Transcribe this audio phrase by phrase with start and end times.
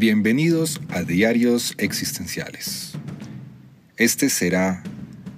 [0.00, 2.92] Bienvenidos a Diarios Existenciales.
[3.98, 4.82] Este será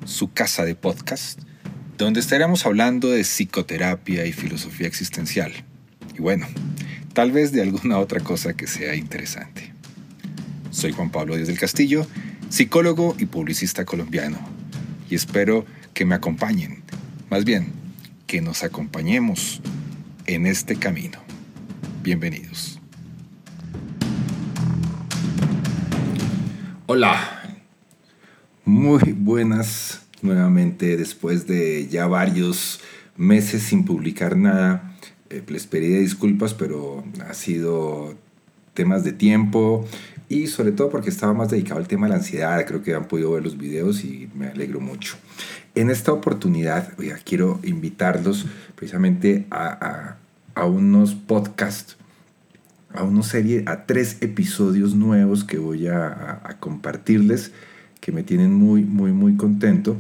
[0.04, 1.40] su casa de podcast,
[1.98, 5.53] donde estaremos hablando de psicoterapia y filosofía existencial.
[6.17, 6.46] Y bueno,
[7.12, 9.72] tal vez de alguna otra cosa que sea interesante.
[10.70, 12.06] Soy Juan Pablo Díaz del Castillo,
[12.48, 14.38] psicólogo y publicista colombiano,
[15.10, 16.84] y espero que me acompañen,
[17.30, 17.72] más bien,
[18.29, 19.60] que nos acompañemos
[20.26, 21.18] en este camino.
[22.04, 22.82] Bienvenidos.
[26.86, 27.41] Hola,
[28.64, 32.81] muy buenas nuevamente después de ya varios
[33.17, 34.92] meses sin publicar nada.
[35.31, 38.17] Eh, les pedí disculpas, pero ha sido
[38.75, 39.87] temas de tiempo
[40.28, 42.67] y sobre todo porque estaba más dedicado al tema de la ansiedad.
[42.67, 45.14] Creo que han podido ver los videos y me alegro mucho.
[45.77, 50.17] En esta oportunidad, quiero invitarlos precisamente a,
[50.56, 51.97] a unos podcasts
[52.95, 57.53] a una serie, a tres episodios nuevos que voy a, compartirles,
[58.01, 59.97] que me tienen muy, muy, muy contento,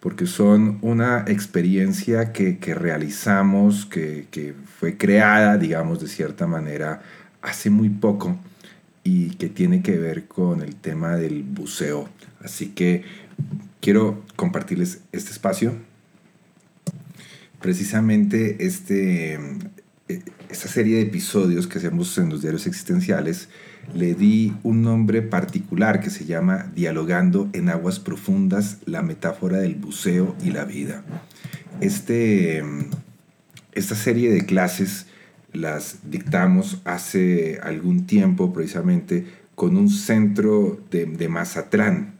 [0.00, 7.02] porque son una experiencia que, realizamos, que, que, fue creada, digamos, de cierta manera,
[7.42, 8.38] hace muy poco
[9.04, 12.08] y que tiene que ver con el tema del buceo.
[12.42, 13.04] Así que
[13.80, 15.74] quiero compartirles este espacio.
[17.60, 19.34] Precisamente este,
[20.08, 23.48] eh, esta serie de episodios que hacemos en los diarios existenciales,
[23.94, 29.76] le di un nombre particular que se llama Dialogando en aguas profundas, la metáfora del
[29.76, 31.04] buceo y la vida.
[31.80, 32.62] Este,
[33.72, 35.06] esta serie de clases
[35.52, 42.14] las dictamos hace algún tiempo precisamente con un centro de, de Mazatlán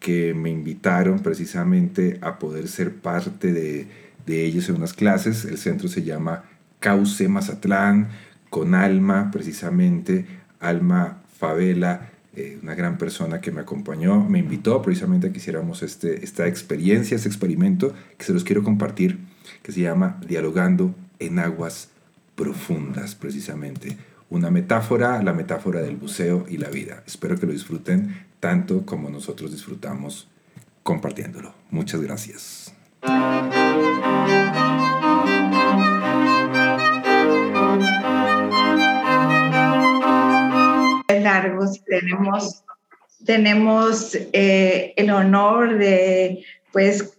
[0.00, 3.86] que me invitaron precisamente a poder ser parte de,
[4.26, 5.46] de ellos en unas clases.
[5.46, 6.44] El centro se llama
[6.84, 8.08] Cauce Mazatlán,
[8.50, 10.26] con Alma, precisamente,
[10.60, 15.82] Alma Favela, eh, una gran persona que me acompañó, me invitó precisamente a que hiciéramos
[15.82, 19.18] este, esta experiencia, este experimento que se los quiero compartir,
[19.62, 21.88] que se llama Dialogando en Aguas
[22.34, 23.96] Profundas, precisamente.
[24.28, 27.02] Una metáfora, la metáfora del buceo y la vida.
[27.06, 30.28] Espero que lo disfruten tanto como nosotros disfrutamos
[30.82, 31.54] compartiéndolo.
[31.70, 32.74] Muchas gracias.
[41.44, 42.64] Largos tenemos,
[43.24, 47.18] tenemos eh, el honor de pues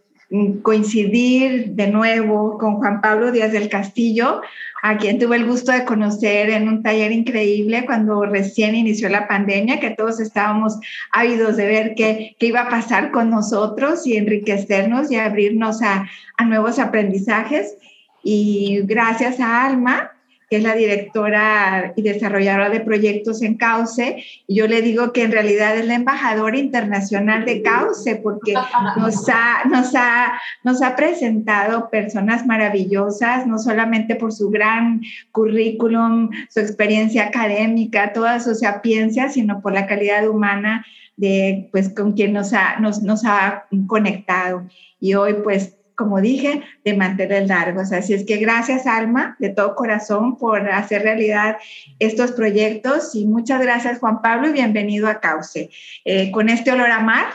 [0.63, 4.41] coincidir de nuevo con Juan Pablo Díaz del Castillo,
[4.81, 9.27] a quien tuve el gusto de conocer en un taller increíble cuando recién inició la
[9.27, 10.77] pandemia, que todos estábamos
[11.11, 16.07] ávidos de ver qué, qué iba a pasar con nosotros y enriquecernos y abrirnos a,
[16.37, 17.77] a nuevos aprendizajes.
[18.23, 20.14] Y gracias a Alma,
[20.49, 24.23] que es la directora y desarrolladora de proyectos en Cauce.
[24.47, 28.53] Y yo le digo que en realidad es la embajadora internacional de Cauce, porque
[28.97, 35.01] nos ha, nos ha, nos ha presentado personas maravillosas, no solamente por su gran
[35.31, 40.85] currículum, su experiencia académica, toda su sapiencia, sino por la calidad humana
[41.17, 44.67] de, pues, con quien nos ha, nos, nos ha conectado.
[44.99, 47.91] Y hoy, pues, como dije, de mantener largos.
[47.91, 51.57] Así es que gracias, Alma, de todo corazón, por hacer realidad
[51.99, 55.69] estos proyectos y muchas gracias, Juan Pablo, y bienvenido a Cauce.
[56.03, 57.27] Eh, con este olor a mar,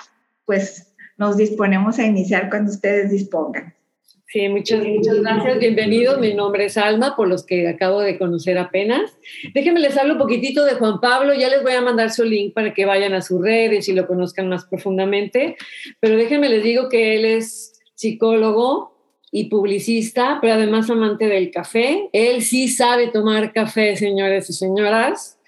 [0.45, 3.75] pues nos disponemos a iniciar cuando ustedes dispongan.
[4.33, 5.59] Sí, muchas, muchas gracias.
[5.59, 6.21] Bienvenidos.
[6.21, 9.19] Mi nombre es Alma, por los que acabo de conocer apenas.
[9.55, 11.35] Déjenme les hablo un poquitito de Juan Pablo.
[11.35, 14.07] Ya les voy a mandar su link para que vayan a sus redes y lo
[14.07, 15.57] conozcan más profundamente.
[15.99, 18.95] Pero déjenme les digo que él es psicólogo
[19.31, 22.09] y publicista, pero además amante del café.
[22.15, 25.39] Él sí sabe tomar café, señores y señoras.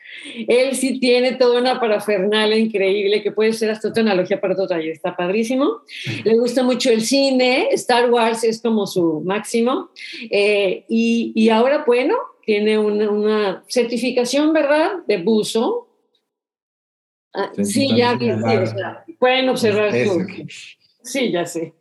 [0.47, 4.67] Él sí tiene toda una parafernalia increíble que puede ser hasta otra analogía para otro
[4.67, 4.93] taller.
[4.93, 5.81] Está padrísimo.
[6.25, 7.69] Le gusta mucho el cine.
[7.73, 9.89] Star Wars es como su máximo.
[10.31, 14.99] Eh, y, y, ahora, bueno, tiene una, una, certificación, ¿verdad?
[15.09, 15.89] De buzo.
[17.33, 18.19] Ah, sí, ya,
[19.19, 19.91] pueden observar.
[21.03, 21.73] Sí, ya sé.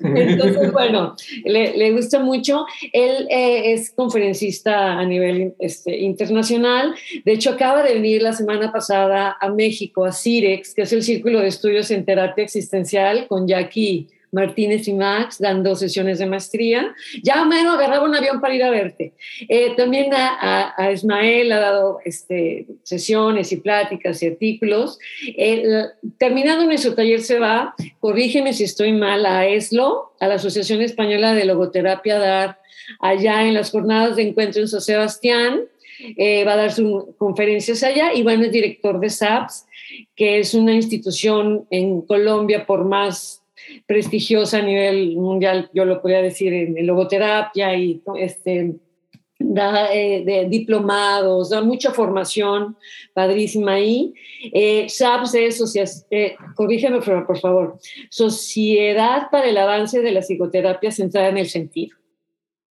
[0.00, 1.14] Entonces, bueno,
[1.44, 2.66] le, gusta mucho.
[2.92, 6.94] Él eh, es conferencista a nivel este, internacional.
[7.24, 11.02] De hecho, acaba de venir la semana pasada a México, a CIREX, que es el
[11.02, 16.94] Círculo de Estudios en Terapia Existencial, con Jackie Martínez y Max dando sesiones de maestría.
[17.22, 19.12] Ya menos agarraba un avión para ir a verte.
[19.48, 24.98] Eh, también a, a, Ismael ha dado este, sesiones y pláticas y artículos.
[25.36, 25.62] Eh,
[26.18, 31.34] terminando nuestro taller se va, corrígeme si estoy mal, a ESLO, a la Asociación Española
[31.34, 32.58] de Logoterapia, dar
[33.00, 35.62] allá en las jornadas de encuentro en San Sebastián.
[36.16, 39.66] eh, va a dar sus conferencias allá y bueno, es director de SAPS,
[40.16, 43.43] que es una institución en Colombia por más
[43.86, 48.76] prestigiosa a nivel mundial, yo lo podría decir, en, logoterapia y este,
[49.38, 52.76] da eh, de diplomados, da mucha formación
[53.12, 54.14] padrísima ahí.
[54.52, 57.78] Eh, SAPS es, eh, corrígeme por favor,
[58.10, 61.96] Sociedad para el Avance de la Psicoterapia Centrada en el Sentido.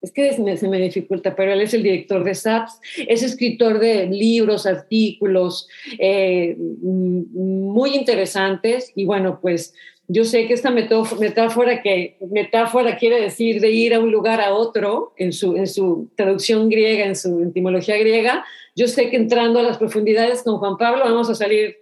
[0.03, 4.07] Es que se me dificulta, pero él es el director de SAPS, es escritor de
[4.07, 9.73] libros, artículos eh, muy interesantes y bueno, pues
[10.07, 14.53] yo sé que esta metáfora, que metáfora quiere decir de ir a un lugar a
[14.53, 18.43] otro en su, en su traducción griega, en su etimología griega.
[18.75, 21.77] Yo sé que entrando a las profundidades con Juan Pablo vamos a salir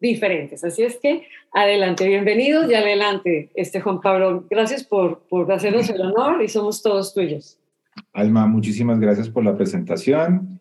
[0.00, 0.64] diferentes.
[0.64, 4.46] Así es que adelante, bienvenidos y adelante, este Juan Pablo.
[4.50, 7.58] Gracias por, por hacernos el honor y somos todos tuyos.
[8.12, 10.60] Alma, muchísimas gracias por la presentación.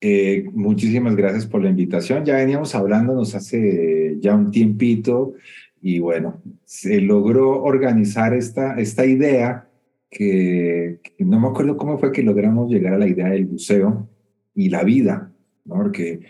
[0.00, 2.24] Eh, muchísimas gracias por la invitación.
[2.24, 5.34] Ya veníamos hablándonos hace ya un tiempito
[5.80, 9.68] y bueno, se logró organizar esta, esta idea
[10.10, 14.08] que, no me acuerdo cómo fue que logramos llegar a la idea del buceo
[14.54, 15.32] y la vida,
[15.64, 15.76] ¿no?
[15.76, 16.20] porque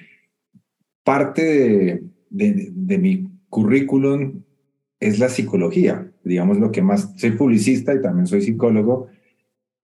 [1.03, 4.43] parte de, de, de mi currículum
[5.01, 9.09] es la psicología, digamos lo que más, soy publicista y también soy psicólogo,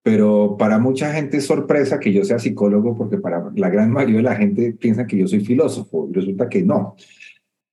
[0.03, 4.19] pero para mucha gente es sorpresa que yo sea psicólogo porque para la gran mayoría
[4.19, 6.95] de la gente piensa que yo soy filósofo y resulta que no.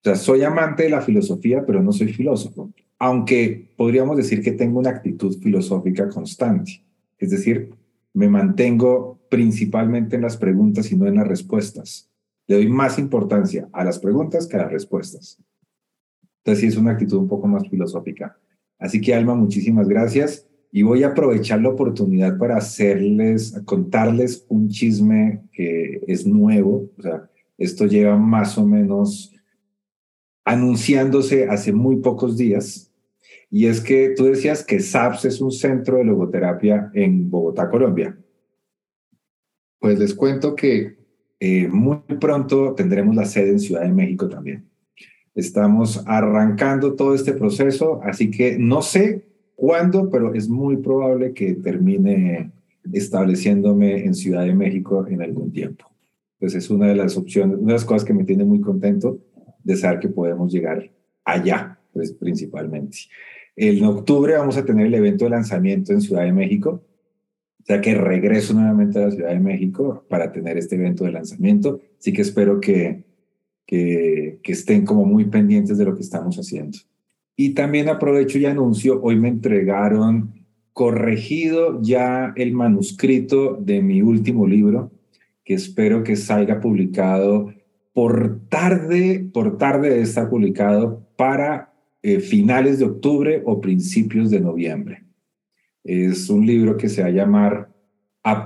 [0.04, 4.52] O sea, soy amante de la filosofía, pero no soy filósofo, aunque podríamos decir que
[4.52, 6.84] tengo una actitud filosófica constante.
[7.18, 7.74] Es decir,
[8.14, 12.10] me mantengo principalmente en las preguntas y no en las respuestas.
[12.48, 15.42] Le doy más importancia a las preguntas que a las respuestas.
[16.40, 18.38] Entonces sí es una actitud un poco más filosófica.
[18.78, 24.68] Así que Alma, muchísimas gracias y voy a aprovechar la oportunidad para hacerles, contarles un
[24.68, 26.90] chisme que es nuevo.
[26.98, 29.34] O sea, esto lleva más o menos
[30.46, 32.92] anunciándose hace muy pocos días.
[33.50, 38.18] Y es que tú decías que SAPS es un centro de logoterapia en Bogotá, Colombia.
[39.80, 40.98] Pues les cuento que
[41.40, 44.66] eh, muy pronto tendremos la sede en Ciudad de México también.
[45.36, 51.54] Estamos arrancando todo este proceso, así que no sé cuándo, pero es muy probable que
[51.54, 52.52] termine
[52.92, 55.86] estableciéndome en Ciudad de México en algún tiempo.
[56.40, 59.20] Entonces es una de las opciones, una de las cosas que me tiene muy contento
[59.64, 60.90] de saber que podemos llegar
[61.24, 62.98] allá, pues, principalmente.
[63.56, 66.84] En octubre vamos a tener el evento de lanzamiento en Ciudad de México,
[67.62, 71.12] o sea que regreso nuevamente a la Ciudad de México para tener este evento de
[71.12, 73.04] lanzamiento, así que espero que,
[73.66, 76.78] que, que estén como muy pendientes de lo que estamos haciendo.
[77.36, 80.44] Y también aprovecho y anuncio, hoy me entregaron
[80.74, 84.92] corregido ya el manuscrito de mi último libro,
[85.46, 87.54] que espero que salga publicado
[87.94, 94.42] por tarde, por tarde de estar publicado para eh, finales de octubre o principios de
[94.42, 95.06] noviembre.
[95.84, 97.74] Es un libro que se va a llamar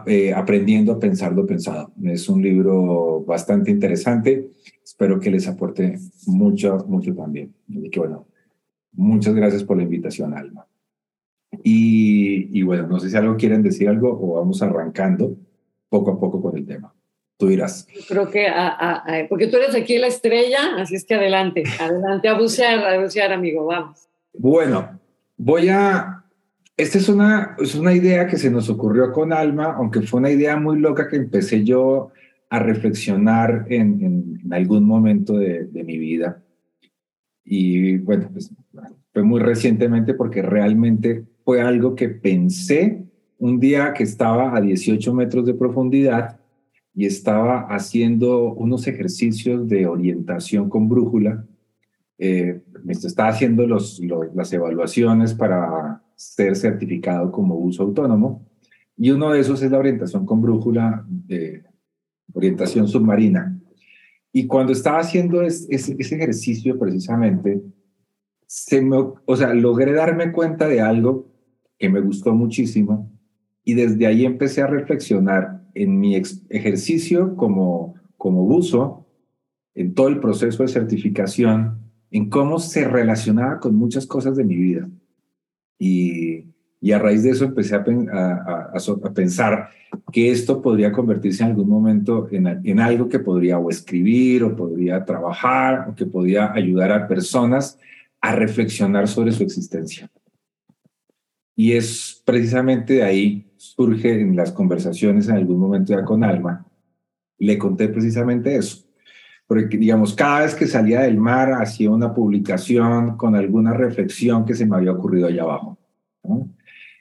[0.08, 1.94] eh, Aprendiendo a pensar lo pensado.
[2.04, 4.50] Es un libro bastante interesante.
[4.84, 7.54] Espero que les aporte mucho, mucho también.
[7.70, 8.28] Así que bueno,
[8.94, 10.68] muchas gracias por la invitación, Alma.
[11.64, 15.38] Y, y bueno, no sé si algo quieren decir algo o vamos arrancando
[15.90, 16.94] poco a poco con el tema.
[17.38, 17.88] Tú dirás.
[18.08, 18.48] Creo que,
[19.30, 23.32] porque tú eres aquí la estrella, así es que adelante, adelante, a bucear, a bucear,
[23.32, 24.08] amigo, vamos.
[24.34, 25.00] Bueno,
[25.38, 26.24] voy a...
[26.76, 30.32] Esta es una, es una idea que se nos ocurrió con Alma, aunque fue una
[30.32, 32.12] idea muy loca que empecé yo
[32.50, 36.44] a reflexionar en, en, algún momento de, de, mi vida.
[37.44, 38.52] Y bueno, pues,
[39.12, 43.04] fue muy recientemente porque realmente fue algo que pensé
[43.40, 46.40] un día que estaba a 18 metros de profundidad
[46.98, 51.46] y estaba haciendo unos ejercicios de orientación con brújula.
[52.18, 58.48] Eh, estaba haciendo las evaluaciones para ser certificado como uso autónomo
[58.98, 61.66] y uno de esos es la orientación con brújula de
[62.34, 63.62] orientación submarina.
[64.34, 67.62] Y cuando estaba haciendo ese ejercicio precisamente,
[68.48, 71.30] se me, o sea, logré darme cuenta de algo
[71.78, 73.12] que me gustó muchísimo
[73.64, 79.06] y desde ahí empecé a reflexionar en mi ejercicio como, como buzo,
[79.76, 81.80] en todo el proceso de certificación,
[82.12, 84.90] en cómo se relacionaba con muchas cosas de mi vida.
[85.78, 86.46] Y,
[86.80, 87.84] y a raíz de eso empecé a,
[89.14, 89.70] pensar
[90.12, 94.56] que esto podría convertirse en algún momento en, en, algo que podría o escribir o
[94.56, 97.80] podría trabajar o que podría ayudar a personas
[98.22, 100.10] a reflexionar sobre su existencia.
[101.56, 106.66] Y es precisamente de ahí surge en las conversaciones en algún momento ya con Alma,
[107.40, 108.86] le conté precisamente eso.
[109.48, 114.54] Porque, digamos, cada vez que salía del mar hacía una publicación con alguna reflexión que
[114.54, 115.78] se me había ocurrido allá abajo.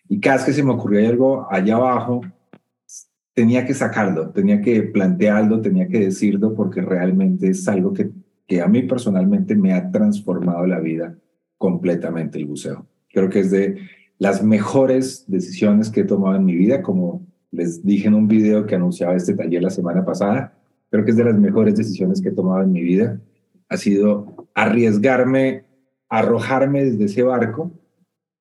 [0.08, 2.20] Y cada vez que se me ocurría algo allá abajo,
[3.34, 8.10] tenía que sacarlo, tenía que plantearlo, tenía que decirlo, porque realmente es algo que,
[8.46, 11.16] que a mí personalmente me ha transformado la vida
[11.58, 12.86] completamente el buceo.
[13.08, 13.76] Creo que es de
[14.18, 18.66] las mejores decisiones que he tomado en mi vida, como les dije en un video
[18.66, 20.54] que anunciaba este taller la semana pasada,
[20.90, 23.20] creo que es de las mejores decisiones que he tomado en mi vida.
[23.68, 25.64] Ha sido arriesgarme,
[26.08, 27.73] arrojarme desde ese barco,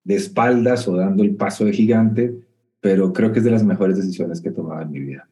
[0.04, 2.36] de espaldas o dando el paso de gigante,
[2.80, 5.28] pero creo que es de las mejores decisiones que he tomado en mi vida.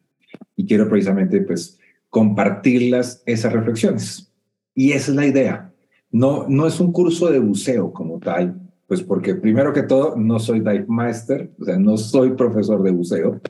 [0.55, 4.31] Y quiero precisamente pues compartirlas, esas reflexiones.
[4.73, 5.73] Y esa es la idea.
[6.11, 10.39] No, no es un curso de buceo como tal, pues porque primero que todo no
[10.39, 13.41] soy dive master, o sea, no soy profesor de buceo.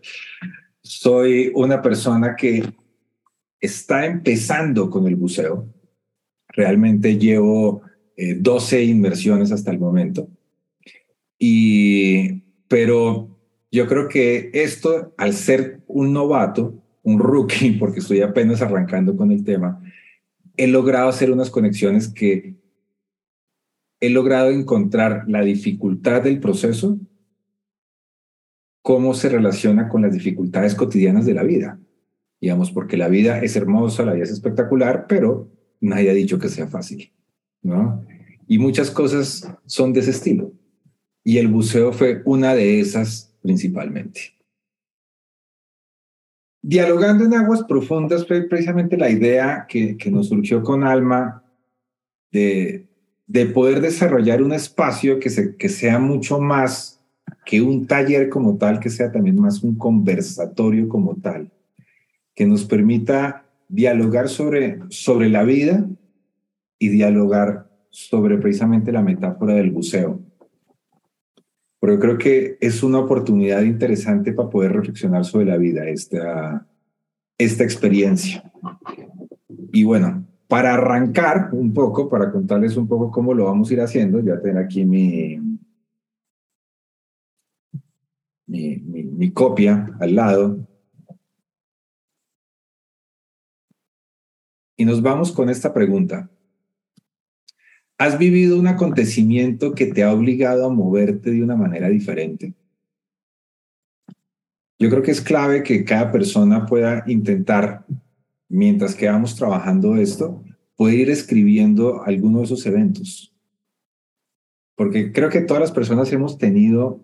[0.82, 2.64] Soy una persona que
[3.60, 5.68] está empezando con el buceo.
[6.50, 7.82] Realmente llevo
[8.18, 10.28] 12 eh, inversiones hasta el momento.
[11.40, 13.34] Y, pero
[13.72, 19.32] yo creo que esto, al ser un novato, un rookie, porque estoy apenas arrancando con
[19.32, 19.82] el tema,
[20.56, 22.56] he logrado hacer unas conexiones que
[24.06, 26.98] he logrado encontrar la dificultad del proceso,
[28.82, 31.80] cómo se relaciona con las dificultades cotidianas de la vida
[32.44, 36.50] digamos, porque la vida es hermosa, la vida es espectacular, pero nadie ha dicho que
[36.50, 37.10] sea fácil,
[37.62, 38.06] ¿no?
[38.50, 40.52] Y muchas cosas son de ese estilo.
[41.24, 44.34] Y el buceo fue una de esas principalmente.
[46.62, 51.46] Dialogando en aguas profundas fue precisamente la idea que, que nos surgió con Alma
[52.30, 52.90] de,
[53.34, 57.04] de poder desarrollar un espacio que, se, que sea mucho más
[57.48, 61.52] que un taller como tal, que sea también más un conversatorio como tal
[62.36, 65.84] que nos permita dialogar sobre, sobre la vida
[66.78, 70.22] y dialogar sobre precisamente la metáfora del buceo.
[71.80, 76.68] Pero yo creo que es una oportunidad interesante para poder reflexionar sobre la vida, esta,
[77.40, 78.44] esta experiencia.
[79.72, 80.24] Y bueno,
[80.54, 84.40] para arrancar un poco, para contarles un poco cómo lo vamos a ir haciendo, ya
[84.40, 85.40] tengo aquí mi,
[88.46, 90.60] mi, mi copia al lado.
[94.78, 96.30] Y nos vamos con esta pregunta.
[97.98, 102.54] ¿Has vivido un acontecimiento que te ha obligado a moverte de una manera diferente?
[104.78, 107.88] Yo creo que es clave que cada persona pueda intentar,
[108.54, 110.44] mientras que vamos trabajando esto,
[110.76, 113.34] puede ir escribiendo alguno de esos eventos.
[114.76, 117.04] Porque creo que todas las personas hemos tenido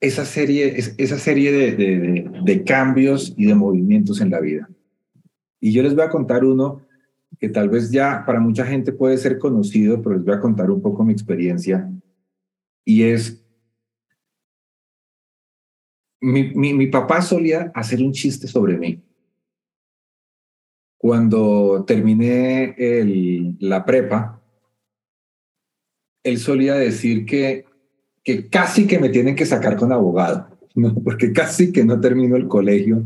[0.00, 4.70] esa serie, esa serie de, cambios y de movimientos en la vida.
[5.60, 6.80] Y yo les voy a contar uno
[7.38, 10.70] que tal vez ya para mucha gente puede ser conocido, pero les voy a contar
[10.70, 11.90] un poco mi experiencia.
[12.86, 13.44] Y es,
[16.22, 19.02] mi, mi, papá solía hacer un chiste sobre mí.
[21.04, 22.74] Cuando terminé
[23.58, 24.40] la prepa,
[26.22, 27.66] él solía decir que,
[28.22, 30.94] que casi que me tienen que sacar con abogado, ¿no?
[30.94, 33.04] porque casi que no termino el colegio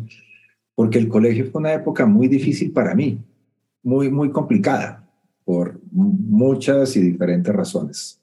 [0.76, 3.20] porque el colegio fue una época muy difícil para mí,
[3.82, 5.10] muy, muy complicada,
[5.44, 8.22] por muchas y diferentes razones.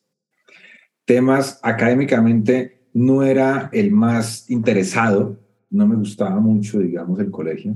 [1.03, 5.37] Temas académicamente no era el más interesado,
[5.69, 7.75] no me gustaba mucho, digamos, el colegio,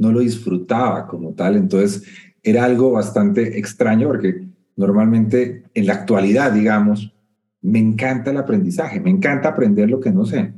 [0.00, 2.02] no lo disfrutaba como tal, entonces
[2.42, 7.14] era algo bastante extraño porque normalmente en la actualidad, digamos,
[7.62, 10.52] me encanta el aprendizaje, me encanta aprender lo que no sé,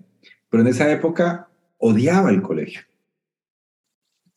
[0.48, 2.82] pero en esa época odiaba el colegio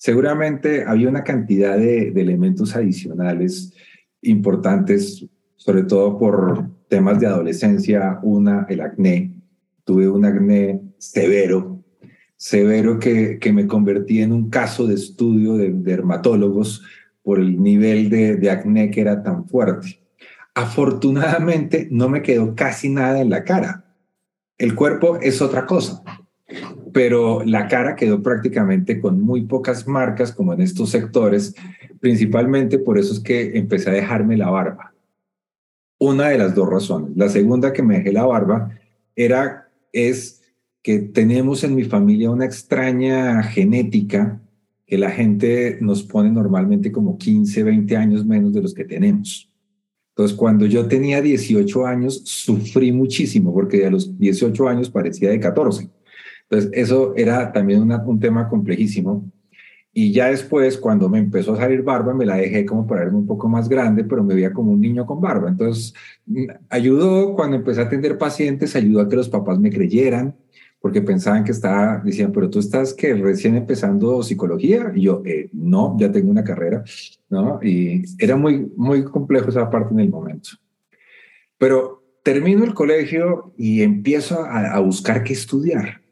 [0.05, 3.73] Seguramente había una cantidad de, elementos adicionales
[4.21, 8.19] importantes, sobre todo por temas de adolescencia.
[8.21, 9.33] Una, el acné.
[9.83, 11.74] Tuve un acné severo,
[12.45, 16.83] severo que, que me convertí en un caso de estudio de dermatólogos
[17.23, 19.99] por el nivel de, de acné que era tan fuerte.
[20.53, 23.85] Afortunadamente no me quedó casi nada en la cara.
[24.59, 26.03] El cuerpo es otra cosa
[26.93, 31.53] pero la cara quedó prácticamente con muy pocas marcas como en estos sectores,
[31.99, 34.93] principalmente por eso es que empecé a dejarme la barba.
[35.99, 37.11] Una de las dos razones.
[37.17, 38.69] La segunda que me dejé la barba
[39.13, 40.44] era, es
[40.85, 44.39] que tenemos en mi familia una extraña genética
[44.85, 49.51] que la gente nos pone normalmente como 15, 20 años menos de los que tenemos.
[50.09, 55.39] Entonces, cuando yo tenía 18 años, sufrí muchísimo porque a los 18 años parecía de
[55.39, 55.89] 14.
[56.43, 59.27] Entonces, eso era también un tema complejísimo.
[59.91, 63.17] Y ya después, cuando me empezó a salir barba, me la dejé como para verme
[63.17, 65.49] un poco más grande, pero me veía como un niño con barba.
[65.49, 65.95] Entonces,
[66.27, 70.35] mm, ayudó cuando empecé a atender pacientes, ayudó a que los papás me creyeran,
[70.85, 74.91] porque pensaban que estaba, decían, pero tú estás que recién empezando psicología.
[74.93, 76.83] Y yo, eh, no, ya tengo una carrera,
[77.27, 77.59] ¿no?
[77.63, 80.51] Y era muy, muy complejo esa parte en el momento.
[81.57, 86.03] Pero termino el colegio y empiezo a, buscar qué estudiar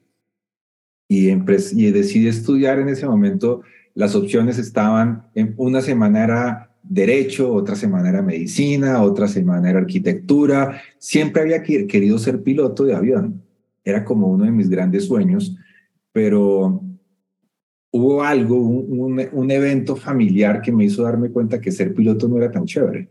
[1.08, 3.62] y, y decidí estudiar en ese momento.
[3.94, 9.78] Las opciones estaban, en una semana era derecho, otra semana era medicina, otra semana era
[9.78, 10.82] arquitectura.
[10.98, 13.43] Siempre había querido ser piloto de avión.
[13.84, 15.56] Era como uno de mis grandes sueños,
[16.12, 16.82] pero
[17.92, 22.52] hubo algo, un, evento familiar que me hizo darme cuenta que ser piloto no era
[22.52, 23.10] tan chévere,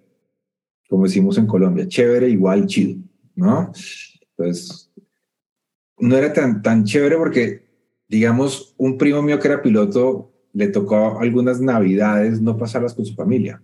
[0.88, 3.00] como decimos en Colombia, chévere igual chido,
[3.34, 3.72] ¿no?
[4.36, 4.90] Entonces,
[5.98, 7.62] no era tan, tan chévere porque
[8.12, 13.14] digamos, un primo mío que era piloto, le tocó algunas navidades no pasarlas con su
[13.14, 13.62] familia.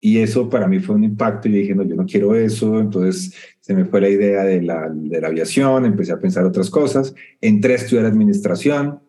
[0.00, 2.78] Y eso para mí fue un impacto y dije, no, yo no quiero eso.
[2.78, 6.70] Entonces se me fue la idea de la, de la aviación, empecé a pensar otras
[6.70, 7.14] cosas.
[7.40, 9.00] Entré a estudiar administración,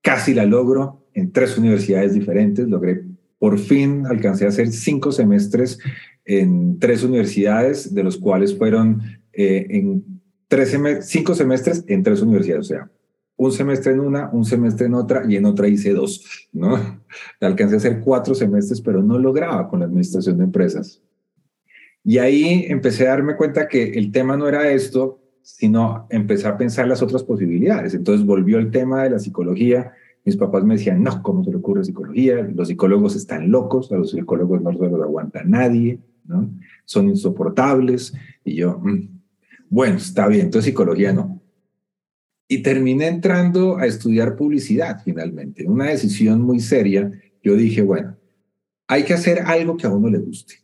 [0.00, 2.68] casi la logro en tres universidades diferentes.
[2.68, 3.02] Logré,
[3.38, 5.78] por fin, alcancé a hacer cinco semestres
[6.24, 9.02] en tres universidades, de los cuales fueron
[9.32, 10.04] eh, en
[10.46, 12.66] tres cinco semestres en tres universidades.
[12.66, 12.90] O sea,
[13.38, 16.76] un semestre en una, un semestre en otra y en otra hice dos, ¿no?
[17.40, 21.00] Alcancé a hacer cuatro semestres, pero no lograba con la administración de empresas.
[22.04, 26.56] Y ahí empecé a darme cuenta que el tema no era esto, sino empecé a
[26.56, 27.94] pensar las otras posibilidades.
[27.94, 29.92] Entonces volvió el tema de la psicología.
[30.24, 32.42] Mis papás me decían, no, ¿cómo se le ocurre psicología?
[32.54, 36.50] Los psicólogos están locos, a los psicólogos no se los aguanta nadie, ¿no?
[36.84, 38.12] Son insoportables.
[38.44, 39.20] Y yo, mm,
[39.70, 41.37] bueno, está bien, entonces psicología no
[42.48, 45.66] y terminé entrando a estudiar publicidad finalmente.
[45.66, 47.12] Una decisión muy seria.
[47.42, 48.16] Yo dije, bueno,
[48.86, 50.54] hay que hacer algo que a uno le guste.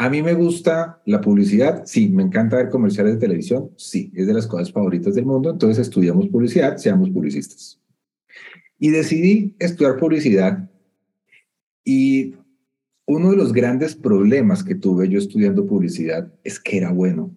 [0.00, 4.28] A mí me gusta la publicidad, sí, me encanta ver comerciales de televisión, sí, es
[4.28, 7.80] de las cosas favoritas del mundo, entonces estudiamos publicidad, seamos publicistas.
[8.78, 10.70] Y decidí estudiar publicidad
[11.84, 12.36] y
[13.06, 17.34] uno de los grandes problemas que tuve yo estudiando publicidad es que era bueno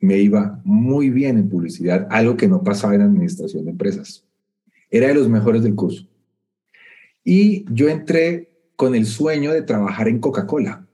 [0.00, 4.24] me iba muy bien en publicidad, algo que no pasaba en administración de empresas.
[4.90, 6.06] Era de los mejores del curso.
[7.22, 10.86] Y yo entré con el sueño de trabajar en Coca-Cola.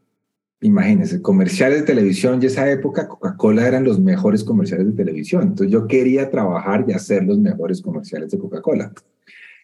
[0.61, 5.43] Imagínense, comerciales de televisión y esa época Coca-Cola eran los mejores comerciales de televisión.
[5.43, 8.93] Entonces yo quería trabajar y hacer los mejores comerciales de Coca-Cola.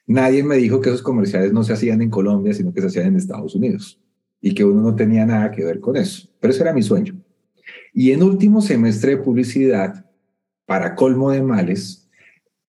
[0.07, 3.07] Nadie me dijo que esos comerciales no se hacían en Colombia, sino que se hacían
[3.07, 4.01] en Estados Unidos
[4.41, 6.29] y que uno no tenía nada que ver con eso.
[6.39, 7.17] Pero ese era mi sueño.
[7.93, 10.07] Y en último semestre de publicidad,
[10.65, 12.09] para colmo de males,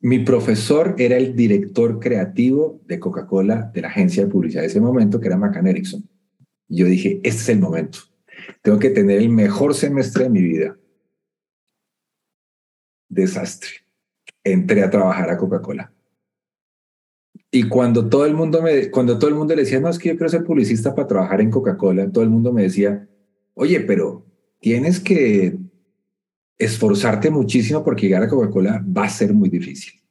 [0.01, 4.81] mi profesor era el director creativo de Coca-Cola, de la agencia de publicidad de ese
[4.81, 6.03] momento, que era Macan Erickson.
[6.67, 7.99] Y yo dije, este es el momento.
[8.61, 10.77] Tengo que tener el mejor semestre de mi vida.
[13.07, 13.69] Desastre.
[14.43, 15.93] Entré a trabajar a Coca-Cola.
[17.49, 20.09] Y cuando todo el mundo me, cuando todo el mundo le decía, no, es que
[20.09, 23.07] yo quiero ser publicista para trabajar en Coca-Cola, todo el mundo me decía,
[23.53, 24.25] oye, pero
[24.63, 25.59] tienes que
[26.57, 30.01] esforzarte muchísimo porque llegar a Coca-Cola va a ser muy difícil.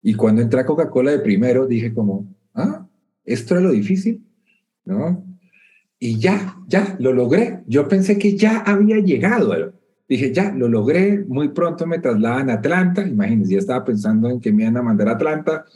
[0.00, 2.88] Y cuando entré a Coca-Cola de primero, dije como, ah,
[3.22, 4.24] esto era lo difícil,
[4.86, 5.22] ¿no?
[5.98, 7.64] Y ya, ya, lo logré.
[7.66, 9.74] Yo pensé que ya había llegado.
[10.08, 11.18] Dije, ya, lo logré.
[11.26, 13.06] Muy pronto me trasladan a Atlanta.
[13.06, 15.66] Imagínense, ya estaba pensando en que me iban a mandar a Atlanta.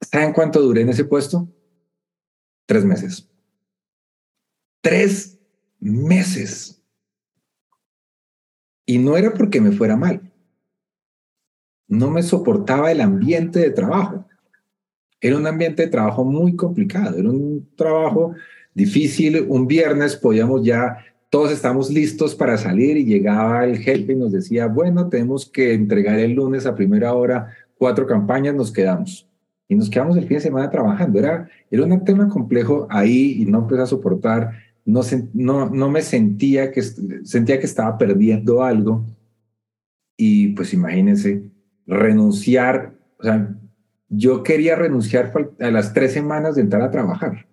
[0.00, 1.52] ¿Saben cuánto duré en ese puesto?
[2.64, 3.28] Tres meses.
[4.80, 5.38] Tres
[5.80, 6.83] meses.
[8.86, 10.20] Y no era porque me fuera mal.
[11.88, 14.26] No me soportaba el ambiente de trabajo.
[15.20, 18.34] Era un ambiente de trabajo muy complicado, era un trabajo
[18.74, 19.46] difícil.
[19.48, 20.98] Un viernes podíamos ya,
[21.30, 25.72] todos estamos listos para salir y llegaba el jefe y nos decía, bueno, tenemos que
[25.74, 29.28] entregar el lunes a primera hora cuatro campañas, nos quedamos.
[29.68, 31.18] Y nos quedamos el fin de semana trabajando.
[31.18, 34.52] Era, era un tema complejo ahí y no empecé a soportar
[34.84, 35.00] no,
[35.32, 39.04] no, no me sentía que, sentía que estaba perdiendo algo.
[40.16, 41.50] Y pues imagínense,
[41.86, 43.56] renunciar, o sea,
[44.08, 47.46] yo quería renunciar a las tres semanas de entrar a trabajar.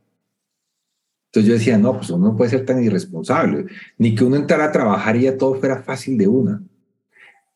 [1.27, 3.65] Entonces yo decía, no, pues uno no puede ser tan irresponsable,
[3.97, 6.61] ni que uno entrara a trabajar y ya todo fuera fácil de una.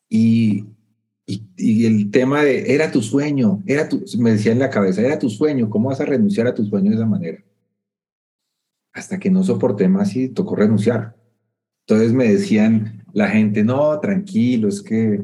[0.07, 0.65] Y,
[1.25, 5.19] y, el tema de, era tu sueño, era tu, me decía en la cabeza, era
[5.19, 7.43] tu sueño, ¿cómo vas a renunciar a tu sueño de esa manera?
[8.95, 11.15] Hasta que no soporté más y tocó renunciar.
[11.85, 15.23] Entonces me decían la gente, no, tranquilo, es que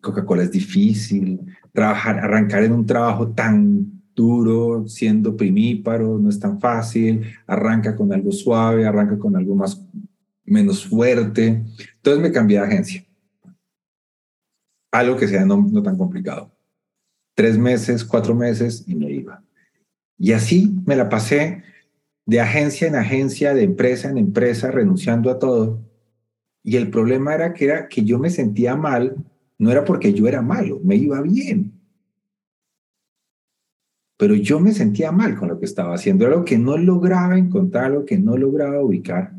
[0.00, 1.40] Coca-Cola es difícil,
[1.72, 8.12] trabajar, arrancar en un trabajo tan duro, siendo primíparo, no es tan fácil, arranca con
[8.12, 9.84] algo suave, arranca con algo más
[10.44, 11.64] menos fuerte.
[11.96, 13.04] Entonces me cambié de agencia.
[14.92, 16.52] Algo que sea no, no tan complicado.
[17.34, 19.42] Tres meses, cuatro meses y me iba.
[20.16, 21.64] Y así me la pasé
[22.26, 25.80] de agencia en agencia, de empresa en empresa, renunciando a todo.
[26.62, 29.16] Y el problema era que, era que yo me sentía mal,
[29.58, 31.72] no era porque yo era malo, me iba bien.
[34.16, 37.86] Pero yo me sentía mal con lo que estaba haciendo, algo que no lograba encontrar,
[37.86, 39.32] algo que no lograba ubicar.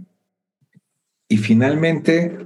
[1.27, 2.37] Y finalmente,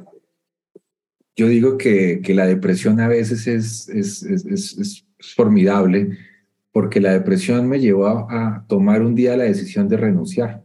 [1.35, 4.45] yo digo que, que la depresión a veces es, es, es,
[4.77, 6.17] es formidable
[6.79, 10.63] porque la depresión me llevó a, tomar un día la decisión de renunciar.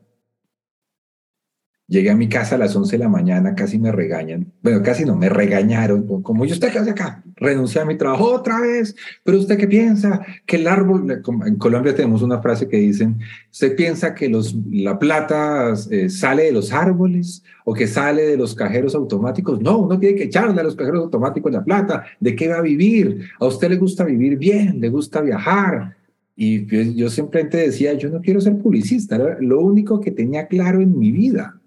[1.89, 4.53] Llegué a mi casa a las 11 de la mañana, casi me regañan.
[4.63, 6.07] Bueno, casi no, me regañaron.
[6.23, 7.25] Como yo, ¿usted qué hace acá?
[7.35, 8.95] Renuncié a mi trabajo otra vez.
[9.25, 10.25] Pero ¿usted qué piensa?
[10.47, 13.19] Que el árbol, en Colombia tenemos una frase que dicen,
[13.51, 18.37] ¿usted piensa que los, la plata eh, sale de los árboles o que sale de
[18.37, 19.61] los cajeros automáticos?
[19.61, 22.05] No, uno tiene que echarle a los cajeros automáticos la plata.
[22.21, 23.29] ¿De qué va a vivir?
[23.41, 25.97] A usted le gusta vivir bien, le gusta viajar.
[26.37, 30.49] Y yo, yo simplemente decía, yo no quiero ser publicista, era lo único que tenía
[30.49, 31.61] claro en mi vida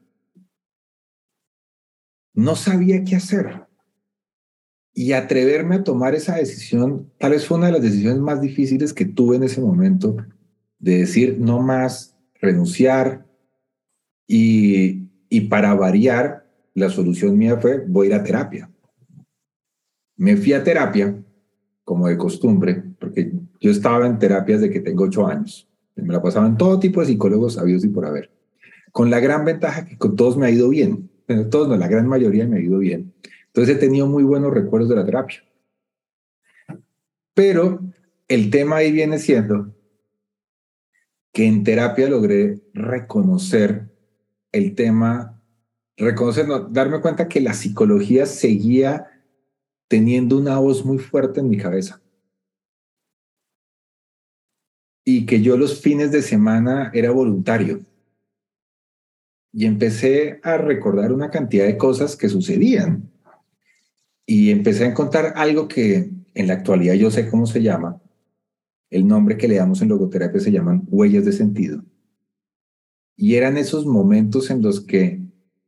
[2.38, 3.66] no sabía qué hacer.
[4.94, 8.94] Y atreverme a tomar esa decisión, tal vez fue una de las decisiones más difíciles
[8.94, 10.16] que tuve en ese momento,
[10.78, 13.26] de decir no más, renunciar.
[14.28, 18.72] Y, y para variar, la solución mía fue, voy a ir a terapia.
[20.16, 21.20] Me fui a terapia,
[21.84, 22.84] como de costumbre,
[23.60, 25.68] yo estaba en terapias de que tengo ocho años.
[25.96, 28.32] Me la pasaba en todo tipo de psicólogos sabios y por haber.
[28.92, 31.10] Con la gran ventaja que con todos me ha ido bien
[31.50, 33.14] todos, no, la gran mayoría me ha ido bien.
[33.48, 35.44] Entonces he tenido muy buenos recuerdos de la terapia.
[37.34, 37.82] Pero
[38.28, 39.74] el tema ahí viene siendo
[41.34, 43.90] que en terapia logré reconocer
[44.52, 45.40] el tema,
[45.98, 49.08] reconocer, darme cuenta que la psicología seguía
[49.88, 52.02] teniendo una voz muy fuerte en mi cabeza.
[55.10, 57.80] Y que yo los fines de semana era voluntario
[59.54, 63.10] y empecé a recordar una cantidad de cosas que sucedían.
[64.26, 68.02] Y empecé a encontrar algo que en la actualidad yo sé cómo se llama.
[68.90, 71.86] El nombre que le damos en logoterapia se llaman huellas de sentido.
[73.16, 75.22] Y eran esos momentos en los que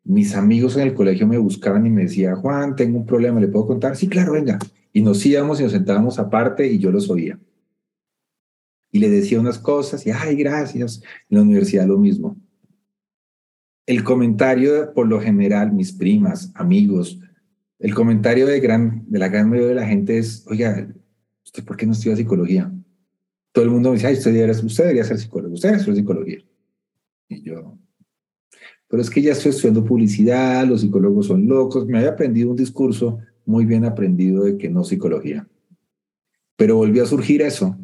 [0.03, 3.47] mis amigos en el colegio me buscaban y me decían, Juan, tengo un problema, ¿le
[3.47, 3.95] puedo contar?
[3.95, 4.59] Sí, claro, venga.
[4.91, 7.39] Y nos íbamos y nos sentábamos aparte y yo los oía.
[8.91, 11.01] Y le decía unas cosas y, ay, gracias.
[11.29, 12.37] En la universidad lo mismo
[13.89, 17.19] el comentario, por lo general, mis primas, amigos,
[17.79, 20.87] el comentario de, gran, de la gran mayoría de la gente es, oiga,
[21.43, 22.71] ¿usted por qué no estudia psicología?
[23.51, 25.95] Todo el mundo me dice, ay, usted debería, usted debería ser psicólogo, usted debería ser
[25.95, 26.37] psicología.
[27.29, 27.79] Y yo,
[28.87, 32.57] pero es que ya estoy estudiando publicidad, los psicólogos son locos, me había aprendido un
[32.57, 35.47] discurso muy bien aprendido de que no psicología.
[36.55, 37.75] Pero volvió a surgir eso.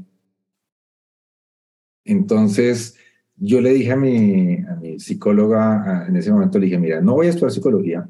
[2.05, 2.95] Entonces,
[3.35, 7.15] yo le dije a mi, a mi psicóloga en ese momento, le dije, mira, no
[7.15, 8.09] voy a estudiar psicología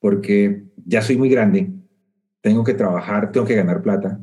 [0.00, 1.70] porque ya soy muy grande,
[2.40, 4.20] tengo que trabajar, tengo que ganar plata,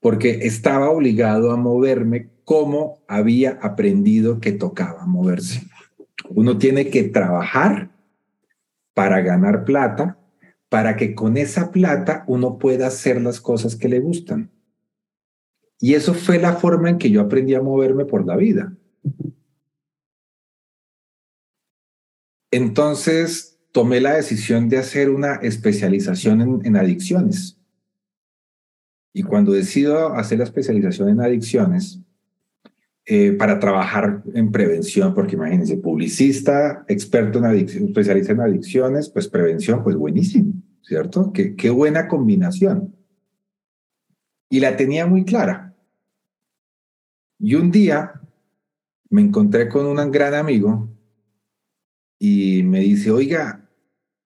[0.00, 5.62] porque estaba obligado a moverme como había aprendido que tocaba moverse.
[6.30, 7.90] Uno tiene que trabajar
[8.94, 10.18] para ganar plata,
[10.68, 14.50] para que con esa plata uno pueda hacer las cosas que le gustan.
[15.80, 18.72] Y eso fue la forma en que yo aprendí a moverme por la vida.
[22.50, 27.58] Entonces tomé la decisión de hacer una especialización en, adicciones.
[29.12, 32.00] Y cuando decido hacer la especialización en adicciones,
[33.10, 39.28] eh, para trabajar en prevención, porque imagínense, publicista, experto en adicción, especialista en adicciones, pues
[39.28, 41.32] prevención, pues buenísimo, ¿cierto?
[41.32, 42.94] Qué buena combinación.
[44.50, 45.67] Y la tenía muy clara.
[47.38, 48.20] Y un día
[49.10, 50.88] me encontré con un gran amigo
[52.18, 53.68] y me dice, oiga,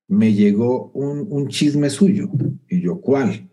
[0.09, 2.31] me llegó un, chisme suyo.
[2.69, 3.49] Y yo, ¿cuál?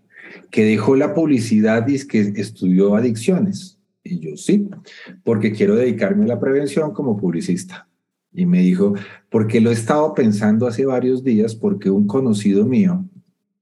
[0.49, 3.79] Que dejó la publicidad y es que estudió adicciones.
[4.03, 4.69] Y yo, sí,
[5.23, 7.87] porque quiero dedicarme a la prevención como publicista.
[8.31, 8.93] Y me dijo,
[9.29, 13.05] porque lo he estado pensando hace varios días, porque un conocido mío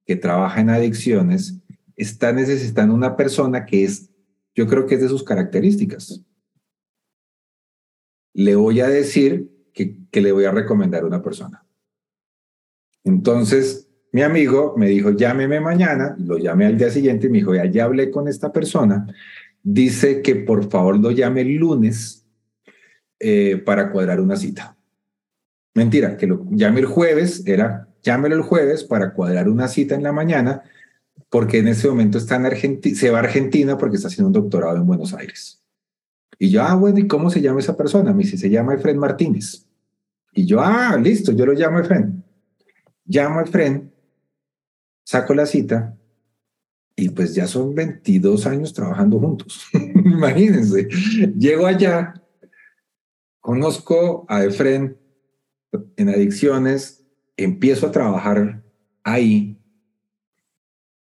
[0.05, 1.59] que trabaja en adicciones
[1.95, 4.09] está necesitando una persona que es,
[4.57, 6.25] yo creo que es de sus características.
[8.33, 11.63] Le voy a decir que, le voy a recomendar a una persona.
[13.03, 17.53] Entonces, mi amigo me dijo, llámeme mañana, lo llamé al día siguiente y me dijo,
[17.53, 19.05] ya, ya hablé con esta persona,
[19.61, 22.25] dice que por favor lo llame el lunes
[23.19, 24.75] eh, para cuadrar una cita.
[25.75, 30.01] Mentira, que lo llame el jueves, era llámelo el jueves para cuadrar una cita en
[30.01, 30.63] la mañana,
[31.29, 34.33] porque en ese momento está en Argentina, se va a Argentina porque está haciendo un
[34.33, 35.61] doctorado en Buenos Aires.
[36.39, 38.13] Y yo, ah, bueno, ¿y cómo se llama esa persona?
[38.13, 39.65] Me dice, se llama Efren Martínez.
[40.33, 42.23] Y yo, ah, listo, yo lo llamo Efren.
[43.05, 43.91] Llamo a Efren,
[45.03, 45.97] saco la cita
[46.95, 49.67] y pues ya son 22 años trabajando juntos.
[49.73, 50.87] Imagínense,
[51.37, 52.21] llego allá,
[53.39, 54.97] conozco a Efren
[55.95, 58.63] en adicciones, empiezo a trabajar
[59.03, 59.56] ahí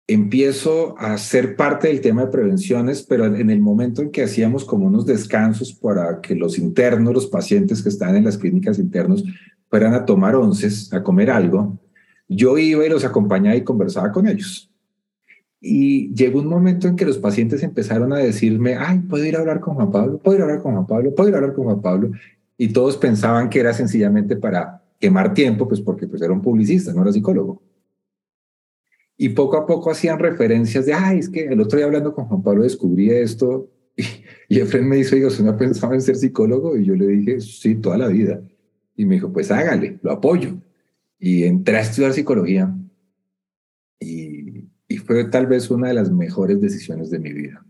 [0.09, 4.65] empiezo a ser parte del tema de prevenciones, pero en el momento en que hacíamos
[4.65, 9.25] como unos descansos para que los internos, los pacientes que están en las clínicas internos,
[9.69, 11.79] fueran a tomar onces, a comer algo,
[12.29, 14.71] yo iba y los acompañaba y conversaba con ellos.
[15.61, 19.41] Y llegó un momento en que los pacientes empezaron a decirme, ay, puedo ir a
[19.41, 21.55] hablar con Juan Pablo, puedo ir a hablar con Juan Pablo, puedo ir a hablar
[21.55, 22.11] con Juan Pablo.
[22.57, 26.93] Y todos pensaban que era sencillamente para quemar tiempo, pues porque pues era un publicista,
[26.93, 27.63] no era psicólogo.
[29.17, 32.27] Y poco a poco hacían referencias de, ay, es que el otro día hablando con
[32.27, 33.71] Juan Pablo descubrí esto.
[34.49, 36.77] Y, Efren me dijo, oiga, ¿usted no ha en ser psicólogo?
[36.77, 38.41] Y yo le dije, sí, toda la vida.
[38.95, 40.55] Y me dijo, pues hágale, lo apoyo.
[41.19, 42.73] Y entré a estudiar psicología.
[43.99, 47.67] Y, y fue tal vez una de las mejores decisiones de mi vida.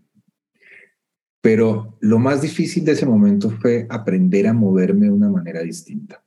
[1.41, 6.23] Pero lo más difícil de ese momento fue aprender a moverme de una manera distinta.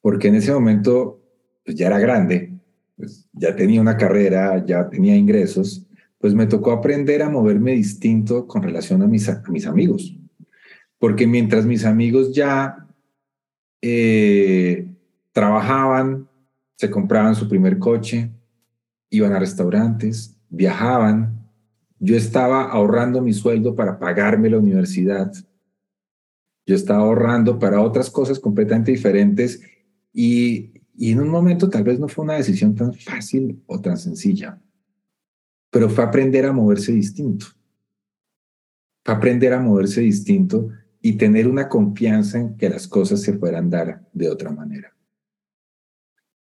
[0.00, 1.22] Porque en ese momento,
[1.62, 2.53] pues ya era grande,
[2.96, 5.86] pues ya tenía una carrera, ya tenía ingresos,
[6.18, 9.28] pues me tocó aprender a moverme distinto con relación a mis,
[9.66, 10.16] amigos.
[10.98, 12.86] Porque mientras mis amigos ya
[13.82, 14.90] eh,
[15.32, 16.28] trabajaban,
[16.76, 18.30] se compraban su primer coche,
[19.10, 21.44] iban a restaurantes, viajaban,
[21.98, 25.32] yo estaba ahorrando mi sueldo para pagarme la universidad.
[26.66, 29.62] Yo estaba ahorrando para otras cosas completamente diferentes
[30.12, 33.98] y y en un momento tal vez no fue una decisión tan fácil o tan
[33.98, 34.60] sencilla,
[35.70, 37.46] pero fue aprender a moverse distinto.
[39.04, 43.70] Fue aprender a moverse distinto y tener una confianza en que las cosas se fueran
[43.70, 44.96] dar de otra manera.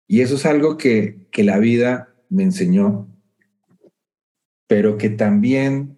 [0.08, 3.08] Y eso es algo que, que la vida me enseñó,
[4.68, 5.98] pero que también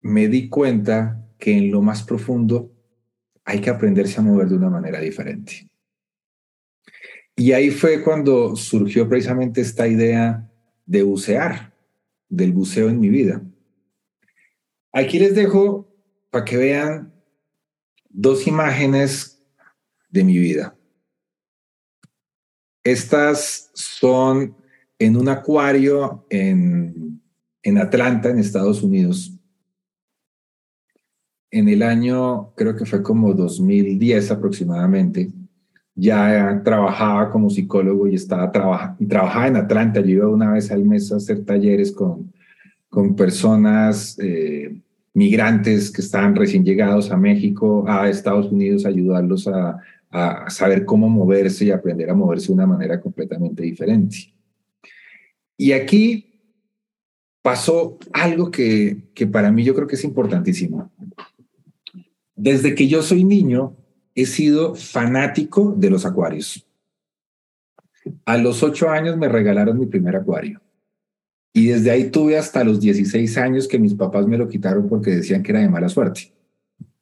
[0.00, 2.72] me di cuenta que en lo más profundo
[3.44, 5.68] hay que aprenderse a mover de una manera diferente.
[7.36, 10.50] Y ahí fue cuando surgió precisamente esta idea
[10.86, 11.74] de bucear,
[12.30, 13.42] del buceo en mi vida.
[14.90, 15.86] Aquí les dejo
[16.30, 17.12] para que vean
[18.08, 19.44] dos imágenes
[20.08, 20.74] de mi vida.
[22.82, 24.56] Estas son
[24.98, 27.20] en un acuario en,
[27.62, 29.38] en Atlanta, en Estados Unidos.
[31.50, 35.35] En el año, creo que fue como 2010 aproximadamente
[35.96, 40.00] ya trabajaba como psicólogo y estaba trabajando y trabajaba en Atlanta.
[40.00, 42.32] Yo iba una vez al mes a hacer talleres con,
[42.90, 44.78] con personas eh,
[45.14, 49.78] migrantes que estaban recién llegados a México, a Estados Unidos, ayudarlos a,
[50.10, 54.34] a, saber cómo moverse y aprender a moverse de una manera completamente diferente.
[55.56, 56.26] Y aquí
[57.40, 60.92] pasó algo que, que para mí yo creo que es importantísimo.
[62.34, 63.74] Desde que yo soy niño,
[64.16, 66.66] he sido fanático de los acuarios.
[68.24, 70.60] A los ocho años me regalaron mi primer acuario.
[71.52, 75.16] Y desde ahí tuve hasta los 16 años que mis papás me lo quitaron porque
[75.16, 76.32] decían que era de mala suerte.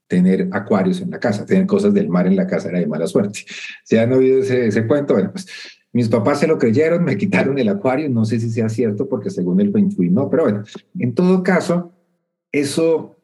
[0.08, 3.06] Tener acuarios en la casa, tener cosas del mar en la casa era de mala
[3.06, 3.40] suerte.
[3.84, 5.14] ¿Se han oído ese, ese cuento?
[5.14, 5.46] Bueno, pues
[5.92, 8.08] mis papás se lo creyeron, me quitaron el acuario.
[8.10, 10.64] No sé si sea cierto porque según el Feng no, pero bueno,
[10.98, 11.92] en todo caso,
[12.50, 13.16] eso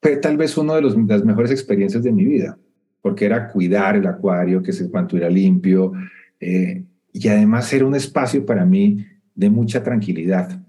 [0.00, 2.58] fue tal vez una de las mejores experiencias de mi vida,
[3.02, 5.92] porque era cuidar el acuario, que se mantuviera limpio,
[6.40, 9.04] eh, y además era un espacio para mí
[9.34, 10.60] de mucha tranquilidad.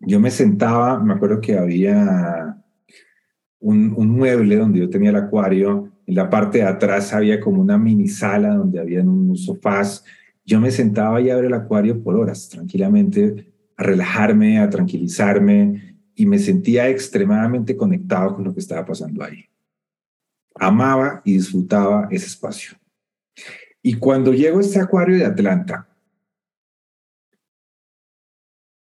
[0.00, 2.56] Yo me sentaba, me acuerdo que había
[3.60, 7.60] un, un mueble donde yo tenía el acuario, en la parte de atrás había como
[7.60, 10.02] una mini sala donde había unos sofás.
[10.42, 15.87] Yo me sentaba y abría el acuario por horas, tranquilamente, a relajarme, a tranquilizarme,
[16.18, 19.44] y me sentía extremadamente conectado con lo que estaba pasando ahí.
[20.56, 22.76] Amaba y disfrutaba ese espacio.
[23.80, 25.88] Y cuando llego a este acuario de Atlanta,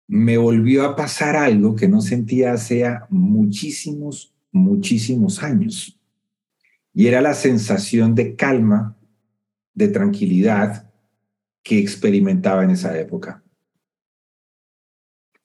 [0.09, 5.97] me volvió a pasar algo que no sentía hace muchísimos, muchísimos años.
[6.93, 8.97] Y era la sensación de calma,
[9.75, 10.93] de tranquilidad
[11.63, 13.45] que experimentaba en esa época.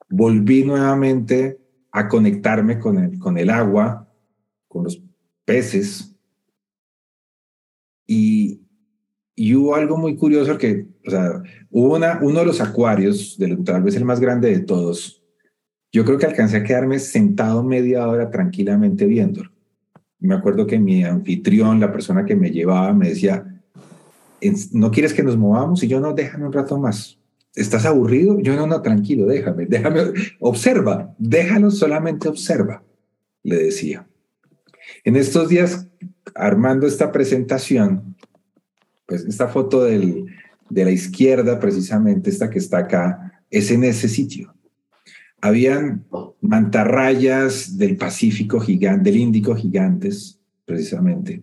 [0.09, 4.11] volví nuevamente a conectarme con el, con el agua,
[4.67, 5.01] con los
[5.45, 6.15] peces.
[8.05, 8.61] Y,
[9.35, 13.55] y hubo algo muy curioso que, o sea, hubo una, uno de los acuarios, de,
[13.57, 15.23] tal vez el más grande de todos,
[15.91, 19.51] yo creo que alcancé a quedarme sentado media hora tranquilamente viéndolo.
[20.19, 23.45] Me acuerdo que mi anfitrión, la persona que me llevaba, me decía,
[24.71, 25.83] ¿no quieres que nos movamos?
[25.83, 27.19] Y yo no, déjame un rato más.
[27.57, 28.39] ¿Estás aburrido?
[28.39, 30.01] Yo no, no, tranquilo, déjame, déjame,
[30.39, 32.83] observa, déjalo, solamente observa,
[33.41, 34.07] le decía.
[35.03, 35.87] En estos días,
[36.35, 38.15] armando esta presentación,
[39.07, 40.27] pues esta foto del,
[40.69, 44.53] de la izquierda, precisamente esta que está acá, es en ese sitio.
[45.41, 46.05] Habían
[46.41, 51.41] mantarrayas del Pacífico gigante, del Índico gigantes, precisamente.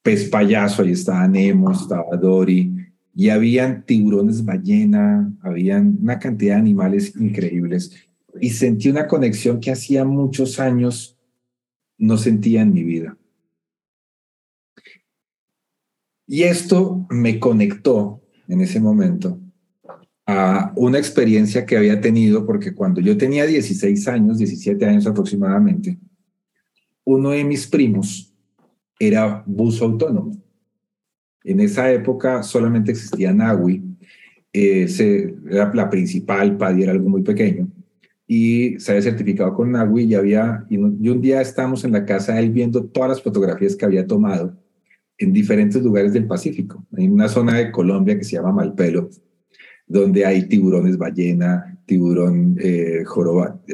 [0.00, 2.77] Pez payaso, ahí estaba Nemo, estaba Dory,
[3.18, 7.92] y habían tiburones ballena, habían una cantidad de animales increíbles.
[8.40, 11.18] Y sentí una conexión que hacía muchos años
[11.96, 13.18] no sentía en mi vida.
[16.28, 19.40] Y esto me conectó en ese momento
[20.24, 25.98] a una experiencia que había tenido, porque cuando yo tenía 16 años, 17 años aproximadamente,
[27.02, 28.32] uno de mis primos
[28.96, 30.47] era buzo autónomo.
[31.48, 33.82] En esa época solamente existía NAWI,
[34.52, 34.86] eh,
[35.50, 37.70] era la principal, PADI era algo muy pequeño,
[38.26, 42.34] y se había certificado con NAWI y, había, y un día estábamos en la casa
[42.34, 44.58] de él viendo todas las fotografías que había tomado
[45.16, 46.86] en diferentes lugares del Pacífico.
[46.94, 49.08] Hay una zona de Colombia que se llama Malpelo,
[49.86, 53.02] donde hay tiburones ballena, tiburón eh,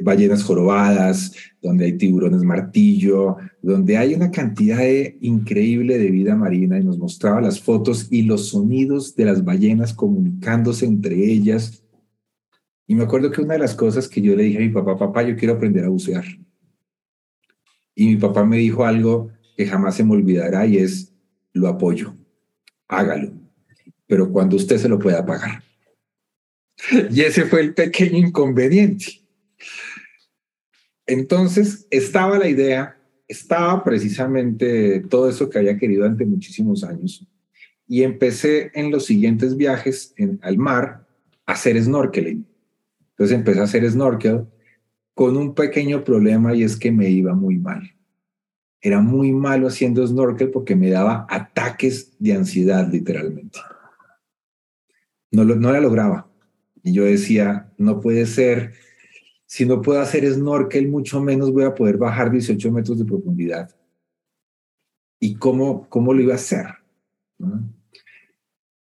[0.03, 4.79] ballenas jorobadas, donde hay tiburones martillo, donde hay una cantidad
[5.20, 9.92] increíble de vida marina y nos mostraba las fotos y los sonidos de las ballenas
[9.92, 11.85] comunicándose entre ellas.
[12.87, 14.96] Y me acuerdo que una de las cosas que yo le dije a mi papá,
[14.96, 16.24] papá, yo quiero aprender a bucear.
[17.96, 21.12] Y mi papá me dijo algo que jamás se me olvidará y es,
[21.53, 22.14] lo apoyo,
[22.87, 23.33] hágalo,
[24.07, 25.64] pero cuando usted se lo pueda pagar.
[27.10, 29.22] Y ese fue el pequeño inconveniente.
[31.06, 37.26] Entonces estaba la idea, estaba precisamente todo eso que había querido ante muchísimos años
[37.87, 41.06] y empecé en los siguientes viajes al mar
[41.46, 42.46] a hacer snorkeling.
[43.10, 44.46] Entonces empecé a hacer snorkel
[45.14, 47.94] con un pequeño problema y es que me iba muy mal.
[48.80, 53.58] Era muy malo haciendo snorkel porque me daba ataques de ansiedad literalmente.
[55.30, 56.30] No, lo, no la lograba.
[56.85, 58.75] Y yo decía, no puede ser,
[59.47, 63.75] si no puedo hacer snorkel, mucho menos voy a poder bajar 18 metros de profundidad.
[65.18, 66.66] ¿Y cómo, cómo lo iba a hacer?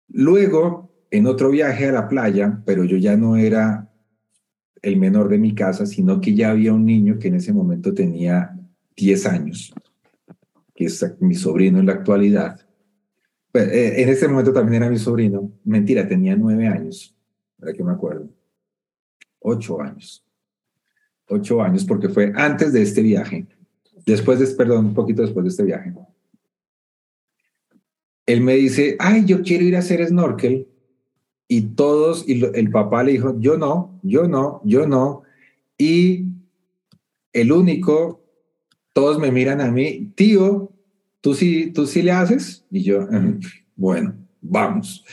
[0.09, 3.89] Luego, en otro viaje a la playa, pero yo ya no era
[4.83, 7.95] el menor de mi casa, sino que ya había un niño que en ese momento
[7.95, 8.59] tenía
[8.97, 9.73] 10 años,
[10.75, 12.61] que es mi sobrino en la actualidad.
[13.53, 15.53] Pues, eh, en ese momento también era mi sobrino.
[15.63, 17.14] Mentira, tenía 9 años
[17.65, 18.29] para que me acuerdo.
[19.41, 20.23] Ocho años.
[21.27, 23.47] Ocho años, porque fue antes de este viaje.
[24.05, 25.95] Después de, perdón, un poquito después de este viaje.
[28.27, 30.69] Él me dice, ay, yo quiero ir a hacer snorkel.
[31.49, 35.23] Y todos, y el papá le dijo, yo no, yo no, yo no.
[35.79, 36.27] Y
[37.33, 38.23] el único,
[38.93, 40.71] todos me miran a mí, tío,
[41.23, 42.67] ¿tú sí, tú sí le haces?
[42.71, 43.09] Y yo,
[43.77, 45.05] bueno, vamos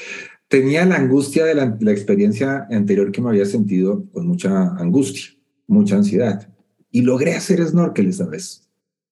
[0.52, 5.32] tenía la angustia de la, experiencia anterior que me había sentido con mucha angustia,
[5.66, 6.54] mucha ansiedad.
[6.92, 8.68] Y logré hacer snorkel esta vez.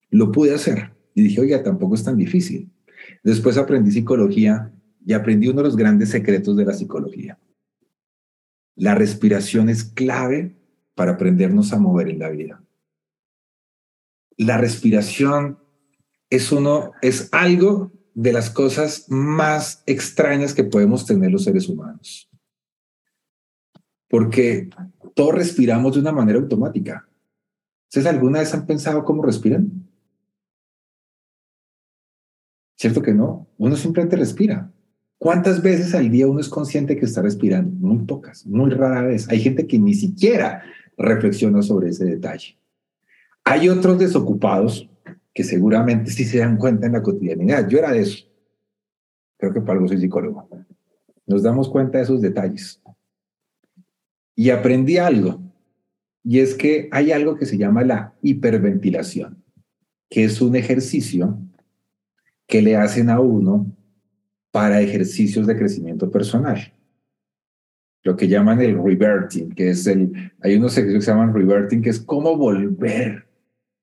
[0.10, 0.92] Lo pude hacer.
[1.16, 2.70] Y dije, oiga, tampoco es tan difícil.
[3.24, 4.74] Después aprendí psicología
[5.06, 7.40] y aprendí uno de los grandes secretos de la psicología.
[8.76, 10.58] La respiración es clave
[10.94, 12.62] para aprendernos a mover en la vida.
[14.36, 15.58] La respiración
[16.30, 22.30] es uno, es algo de las cosas más extrañas que podemos tener los seres humanos.
[24.10, 24.70] Porque
[25.14, 27.08] todos respiramos de una manera automática.
[27.90, 29.88] ¿Ustedes alguna vez han pensado cómo respiran?
[32.76, 33.48] ¿Cierto que no?
[33.58, 34.72] Uno simplemente respira.
[35.18, 37.72] ¿Cuántas veces al día uno es consciente que está respirando?
[37.86, 39.28] Muy pocas, muy rara vez.
[39.30, 40.64] Hay gente que ni siquiera
[40.98, 42.58] reflexiona sobre ese detalle.
[43.44, 44.90] Hay otros desocupados
[45.34, 47.68] que seguramente sí se dan cuenta en la cotidianidad.
[47.68, 48.26] Yo era de eso.
[49.38, 50.50] Creo que para algo soy psicólogo.
[51.26, 52.82] Nos damos cuenta de esos detalles.
[54.36, 55.42] Y aprendí algo.
[56.24, 59.44] Y es que hay algo que se llama la hiperventilación,
[60.10, 61.40] que es un ejercicio
[62.46, 63.72] que le hacen a uno
[64.52, 66.74] para ejercicios de crecimiento personal.
[68.02, 71.82] lo que llaman el reverting, que es el, hay unos ejercicios que se llaman reverting,
[71.82, 73.29] que es cómo volver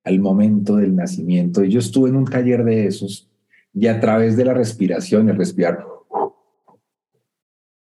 [0.07, 1.65] al momento del nacimiento.
[1.65, 3.29] Y yo estuve en un taller de esos
[3.75, 5.85] y a través de la respiración, el respirar,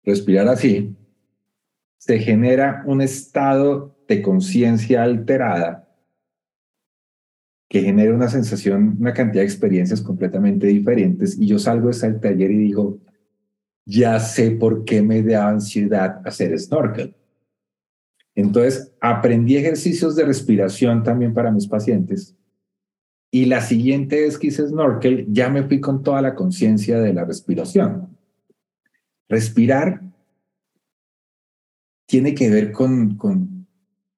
[0.04, 0.96] respirar así,
[1.98, 5.88] se genera un estado de conciencia alterada
[7.68, 11.36] que genera una sensación, una cantidad de experiencias completamente diferentes.
[11.36, 13.00] Y yo salgo de ese taller y digo,
[13.84, 17.16] ya sé por qué me da ansiedad hacer snorkel.
[18.35, 22.35] Entonces, aprendí ejercicios de respiración también para mis pacientes.
[23.30, 27.12] Y la siguiente vez que hice snorkel, ya me fui con toda la conciencia de
[27.12, 28.16] la respiración.
[29.28, 30.03] Respirar
[32.07, 33.18] tiene que ver con,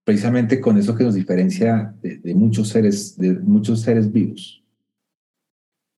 [0.05, 4.63] precisamente con eso que nos diferencia de, de muchos seres, de muchos seres vivos.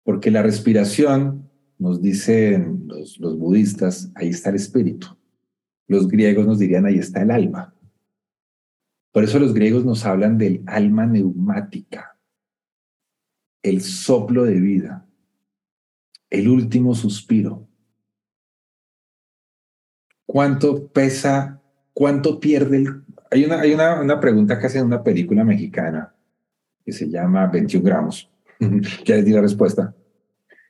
[0.04, 1.48] Porque la respiración,
[1.78, 5.08] nos dicen los, los budistas, ahí está el espíritu.
[5.86, 7.74] Los griegos nos dirían, ahí está el alma.
[9.12, 12.18] Por eso los griegos nos hablan del alma neumática,
[13.62, 15.06] el soplo de vida,
[16.30, 17.66] el último suspiro.
[20.26, 21.62] ¿Cuánto pesa,
[21.94, 23.04] cuánto pierde el...
[23.30, 26.14] Hay una, hay una, una pregunta que hace en una película mexicana
[26.84, 28.30] que se llama 21 gramos.
[29.04, 29.94] ya les di la respuesta.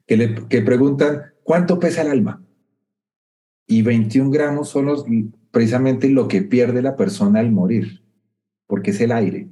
[0.06, 2.42] Que, le, que preguntan, ¿cuánto pesa el alma?
[3.66, 5.04] Y 21 gramos son los,
[5.50, 8.07] precisamente lo que pierde la persona al morir
[8.68, 9.48] porque es el aire,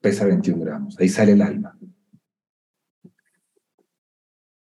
[0.00, 1.78] pesa 21 gramos, ahí sale el alma.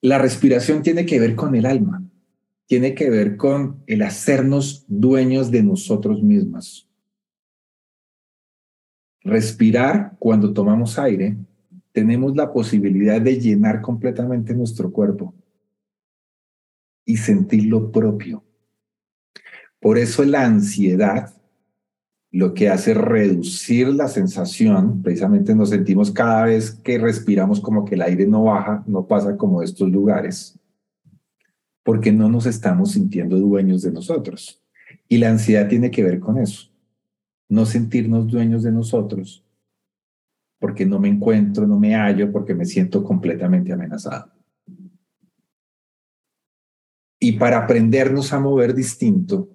[0.01, 2.05] La respiración tiene que ver con el alma,
[2.67, 6.89] tiene que ver con el hacernos dueños de nosotros mismos.
[9.23, 11.37] Respirar cuando tomamos aire,
[11.93, 15.35] tenemos la posibilidad de llenar completamente nuestro cuerpo
[17.05, 18.45] y sentir lo propio.
[19.81, 21.38] Por eso la ansiedad
[22.31, 27.95] lo que hace reducir la sensación, precisamente nos sentimos cada vez que respiramos como que
[27.95, 30.59] el aire no baja, no pasa como estos lugares,
[31.83, 34.63] porque no nos estamos sintiendo dueños de nosotros.
[35.09, 36.71] Y la ansiedad tiene que ver con eso,
[37.49, 39.43] no sentirnos dueños de nosotros,
[40.59, 44.33] porque no me encuentro, no me hallo, porque me siento completamente amenazado.
[47.19, 49.49] Y para aprendernos a mover distinto,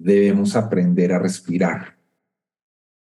[0.00, 1.98] debemos aprender a respirar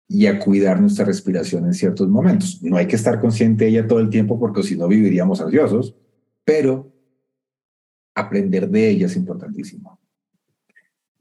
[0.07, 2.61] y a cuidar nuestra respiración en ciertos momentos.
[2.61, 5.95] No hay que estar consciente de ella todo el tiempo porque si no viviríamos ansiosos,
[6.43, 6.91] pero
[8.15, 9.99] aprender de ella es importantísimo.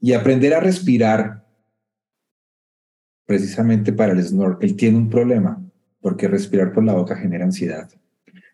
[0.01, 1.45] Y aprender a respirar,
[3.25, 5.63] precisamente para el snorkel, tiene un problema,
[6.01, 7.89] porque respirar por la boca genera ansiedad.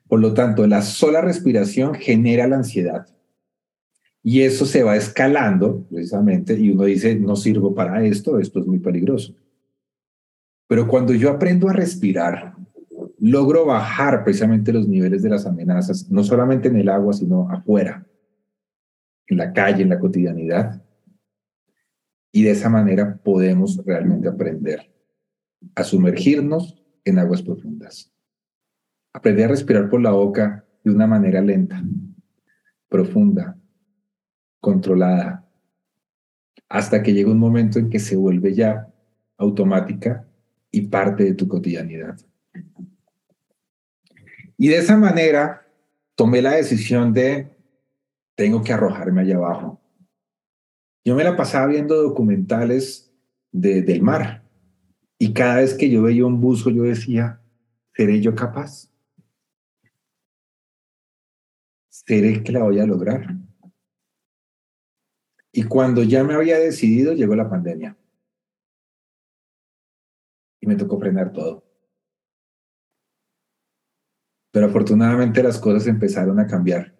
[0.07, 3.07] Por lo tanto, la sola respiración genera la ansiedad.
[4.28, 8.65] Y eso se va escalando precisamente y uno dice, no sirvo para esto, esto es
[8.65, 9.36] muy peligroso.
[10.67, 12.55] Pero cuando yo aprendo a respirar,
[13.19, 18.03] logro bajar precisamente los niveles de las amenazas, no solamente en el agua, sino afuera,
[19.28, 20.84] en la calle, en la cotidianidad.
[22.32, 24.91] Y de esa manera podemos realmente aprender
[25.76, 28.11] a sumergirnos en aguas profundas.
[29.13, 31.84] Aprender a respirar por la boca de una manera lenta,
[32.89, 33.59] profunda,
[34.66, 35.47] controlada,
[36.68, 38.91] hasta que llega un momento en que se vuelve ya
[39.38, 40.28] automática
[40.72, 42.18] y parte de tu cotidianidad.
[44.57, 45.68] Y de esa manera
[46.16, 47.55] tomé la decisión de,
[48.34, 49.80] tengo que arrojarme allá abajo.
[51.05, 53.13] Yo me la pasaba viendo documentales
[53.51, 54.43] de, del mar
[55.20, 57.39] y cada vez que yo veía un buzo yo decía,
[57.93, 58.91] ¿seré yo capaz?
[61.89, 63.45] ¿Seré que la voy a lograr?
[65.58, 67.97] Y cuando ya me había decidido, llegó la pandemia.
[70.60, 71.64] Y me tocó frenar todo.
[74.51, 76.93] Pero afortunadamente las cosas empezaron a cambiar.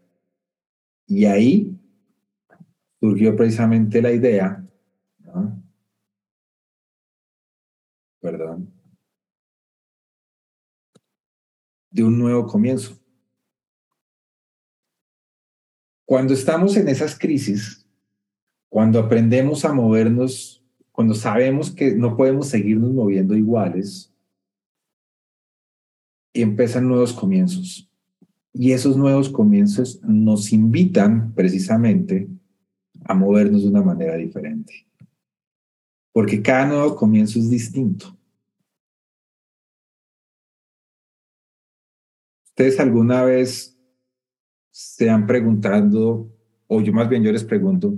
[1.06, 1.78] Y ahí
[3.02, 4.66] surgió precisamente la idea,
[8.22, 8.74] perdón,
[11.90, 12.98] de un nuevo comienzo.
[16.06, 17.85] Cuando estamos en esas crisis,
[18.76, 20.62] cuando aprendemos a movernos,
[20.92, 24.14] cuando sabemos que no podemos seguirnos moviendo iguales,
[26.34, 27.90] empiezan nuevos comienzos.
[28.52, 32.28] Y esos nuevos comienzos nos invitan precisamente
[33.06, 34.86] a movernos de una manera diferente.
[36.12, 38.14] Porque cada nuevo comienzo es distinto.
[42.48, 43.80] ¿Ustedes alguna vez
[44.70, 46.30] se han preguntado,
[46.68, 47.96] o yo más bien yo les pregunto,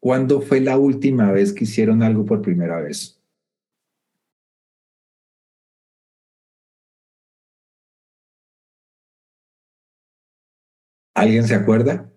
[0.00, 3.20] ¿cuándo fue la última vez que hicieron algo por primera vez?
[11.14, 12.12] ¿Alguien se acuerda?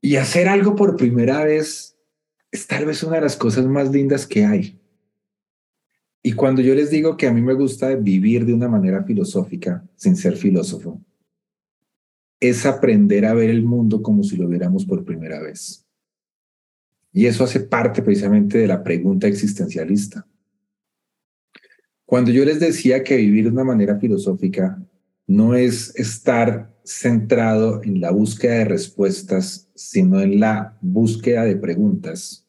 [0.00, 1.96] Y hacer algo por primera vez
[2.52, 4.78] es tal vez una de las cosas más lindas que hay.
[6.22, 9.84] Y cuando yo les digo que a mí me gusta vivir de una manera filosófica,
[9.96, 11.00] sin ser filósofo,
[12.38, 15.84] es aprender a ver el mundo como si lo viéramos por primera vez.
[17.12, 20.26] Y eso hace parte precisamente de la pregunta existencialista.
[22.04, 24.80] Cuando yo les decía que vivir de una manera filosófica
[25.26, 32.46] no es estar centrado en la búsqueda de respuestas, sino en la búsqueda de preguntas,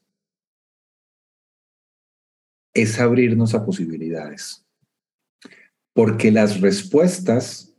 [2.74, 4.66] es abrirnos a posibilidades.
[5.94, 7.76] Porque las respuestas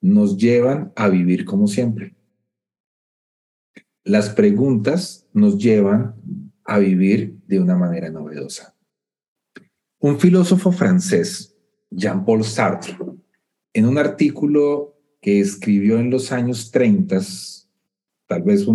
[0.00, 2.14] nos llevan a vivir como siempre.
[4.04, 6.14] Las preguntas nos llevan
[6.64, 8.76] a vivir de una manera novedosa.
[9.98, 11.56] Un filósofo francés,
[11.90, 12.96] Jean-Paul Sartre,
[13.72, 14.89] en un artículo
[15.20, 17.20] que escribió en los años 30,
[18.26, 18.66] tal vez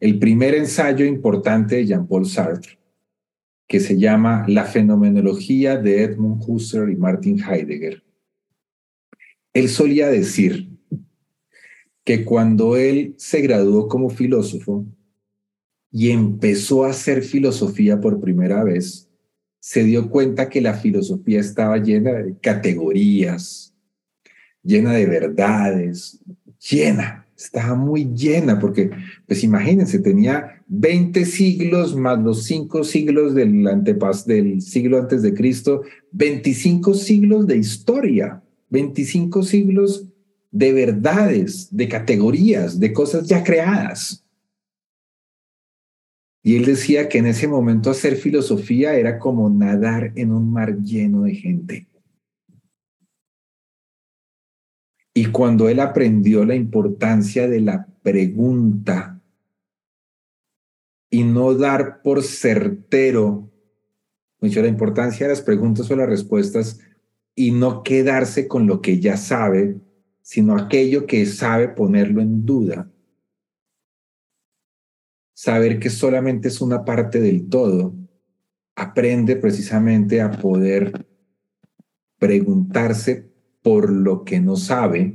[0.00, 2.78] el primer ensayo importante de Jean-Paul Sartre,
[3.66, 8.02] que se llama La fenomenología de Edmund Husserl y Martin Heidegger.
[9.52, 10.68] Él solía decir
[12.04, 14.84] que cuando él se graduó como filósofo
[15.90, 19.08] y empezó a hacer filosofía por primera vez,
[19.60, 23.69] se dio cuenta que la filosofía estaba llena de categorías,
[24.62, 26.20] llena de verdades,
[26.70, 28.90] llena, estaba muy llena, porque,
[29.26, 35.32] pues imagínense, tenía 20 siglos más los 5 siglos del, antepas, del siglo antes de
[35.32, 35.82] Cristo,
[36.12, 40.06] 25 siglos de historia, 25 siglos
[40.50, 44.24] de verdades, de categorías, de cosas ya creadas.
[46.42, 50.78] Y él decía que en ese momento hacer filosofía era como nadar en un mar
[50.82, 51.86] lleno de gente.
[55.12, 59.20] Y cuando él aprendió la importancia de la pregunta
[61.10, 63.50] y no dar por certero,
[64.40, 66.78] mucho la importancia de las preguntas o las respuestas
[67.34, 69.80] y no quedarse con lo que ya sabe,
[70.22, 72.90] sino aquello que sabe ponerlo en duda.
[75.34, 77.94] Saber que solamente es una parte del todo,
[78.76, 81.06] aprende precisamente a poder
[82.18, 83.29] preguntarse
[83.62, 85.14] por lo que no sabe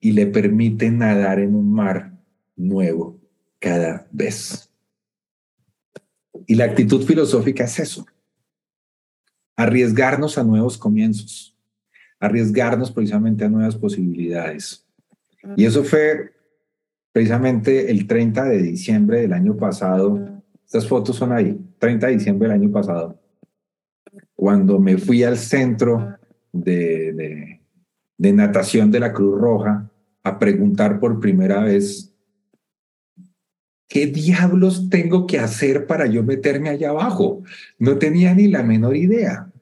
[0.00, 2.12] y le permite nadar en un mar
[2.54, 3.18] nuevo
[3.58, 4.70] cada vez.
[6.46, 8.06] Y la actitud filosófica es eso,
[9.56, 11.56] arriesgarnos a nuevos comienzos,
[12.20, 14.86] arriesgarnos precisamente a nuevas posibilidades.
[15.56, 16.32] Y eso fue
[17.12, 20.42] precisamente el 30 de diciembre del año pasado.
[20.64, 23.18] Estas fotos son ahí, 30 de diciembre del año pasado,
[24.34, 26.18] cuando me fui al centro
[26.64, 27.60] de,
[28.18, 29.90] de, natación de la Cruz Roja
[30.22, 32.14] a preguntar por primera vez,
[33.88, 37.42] ¿qué diablos tengo que hacer para yo meterme allá abajo?
[37.78, 39.52] No tenía ni la menor idea.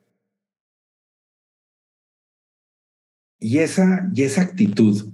[3.39, 5.13] Y esa, y esa actitud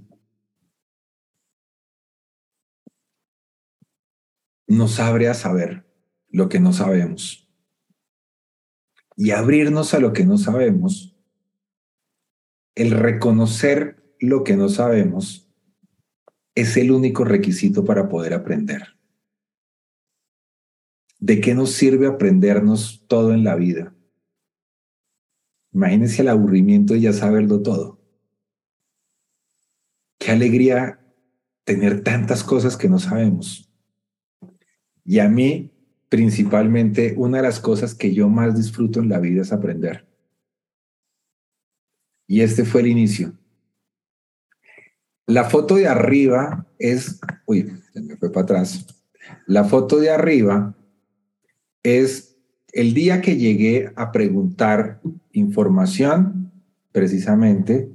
[4.68, 5.85] nos abre a saber
[6.28, 7.49] lo que no sabemos.
[9.16, 11.09] Y abrirnos a lo que no sabemos
[12.74, 15.50] el reconocer lo que no sabemos
[16.54, 18.96] es el único requisito para poder aprender.
[21.18, 23.94] ¿De qué nos sirve aprendernos todo en la vida?
[25.72, 28.00] Imagínense el aburrimiento de ya saberlo todo.
[30.18, 31.00] Qué alegría
[31.64, 33.70] tener tantas cosas que no sabemos.
[35.04, 35.72] Y a mí,
[36.08, 40.09] principalmente, una de las cosas que yo más disfruto en la vida es aprender.
[42.31, 43.33] Y este fue el inicio.
[45.26, 48.87] La foto de arriba es, uy, se me fue para atrás.
[49.47, 50.76] La foto de arriba
[51.83, 52.37] es
[52.72, 55.01] el día que llegué a preguntar
[55.33, 56.53] información
[56.93, 57.91] precisamente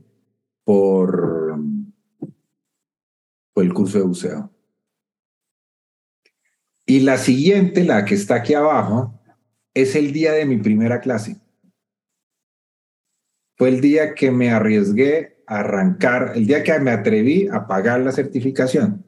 [0.66, 1.58] por,
[3.54, 4.52] por el curso de buceo.
[6.86, 9.18] Y la siguiente, la que está aquí abajo,
[9.74, 11.38] es el día de mi primera clase
[13.56, 18.02] fue el día que me arriesgué a arrancar, el día que me atreví a pagar
[18.02, 19.06] la certificación.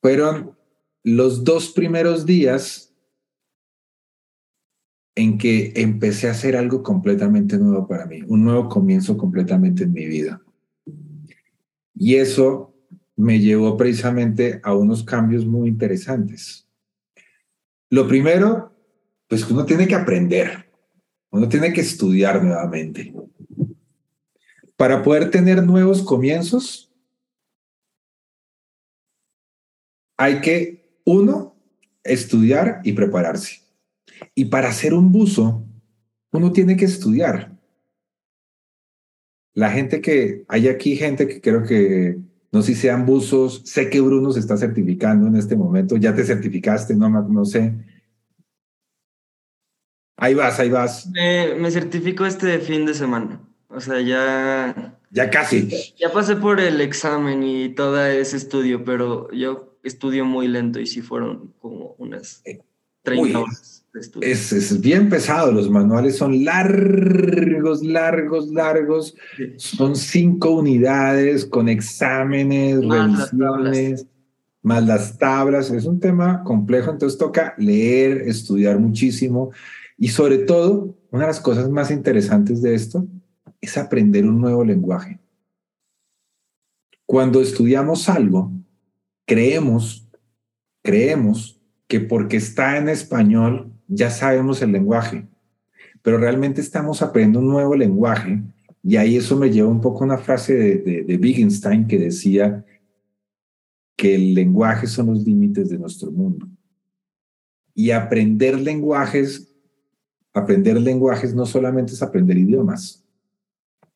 [0.00, 0.56] Fueron
[1.02, 2.94] los dos primeros días
[5.14, 9.92] en que empecé a hacer algo completamente nuevo para mí, un nuevo comienzo completamente en
[9.92, 10.40] mi vida.
[11.94, 12.72] Y eso
[13.16, 16.68] me llevó precisamente a unos cambios muy interesantes.
[17.90, 18.72] Lo primero,
[19.26, 20.67] pues uno tiene que aprender,
[21.30, 23.14] uno tiene que estudiar nuevamente.
[24.76, 26.92] Para poder tener nuevos comienzos,
[30.16, 31.56] hay que, uno,
[32.04, 33.60] estudiar y prepararse.
[34.34, 35.64] Y para ser un buzo,
[36.32, 37.56] uno tiene que estudiar.
[39.54, 42.18] La gente que, hay aquí gente que creo que,
[42.52, 46.14] no sé si sean buzos, sé que Bruno se está certificando en este momento, ya
[46.14, 47.74] te certificaste, no, no sé.
[50.20, 51.08] Ahí vas, ahí vas.
[51.14, 53.40] me certifico este fin de semana.
[53.68, 54.94] O sea, ya...
[55.10, 55.68] Ya casi.
[55.96, 60.86] Ya pasé por el examen y todo ese estudio, pero yo estudio muy lento y
[60.86, 62.42] sí fueron como unas
[63.04, 64.28] 30 horas de estudio.
[64.28, 69.14] Es, es, bien pesado, los manuales son largos, largos, largos.
[69.56, 74.06] Son cinco unidades con exámenes, más revisiones,
[74.62, 75.70] más las tablas.
[75.70, 79.52] Es un tema complejo, entonces toca leer, estudiar muchísimo
[79.98, 83.06] y sobre todo, una de las cosas más interesantes de esto
[83.60, 85.18] es aprender un nuevo lenguaje.
[87.04, 88.52] Cuando estudiamos algo,
[89.26, 90.08] creemos,
[90.82, 95.26] creemos que porque está en español ya sabemos el lenguaje,
[96.02, 98.42] pero realmente estamos aprendiendo un nuevo lenguaje
[98.82, 102.64] y ahí eso me lleva un poco a una frase de, de, Wittgenstein que decía
[103.96, 106.46] que el lenguaje son los límites de nuestro mundo.
[107.74, 109.47] Y aprender lenguajes,
[110.38, 113.04] aprender lenguajes no solamente es aprender idiomas,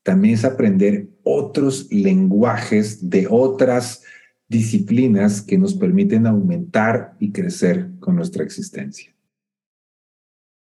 [0.03, 4.03] también es aprender otros lenguajes de otras
[4.49, 9.15] disciplinas que nos permiten aumentar y crecer con nuestra existencia.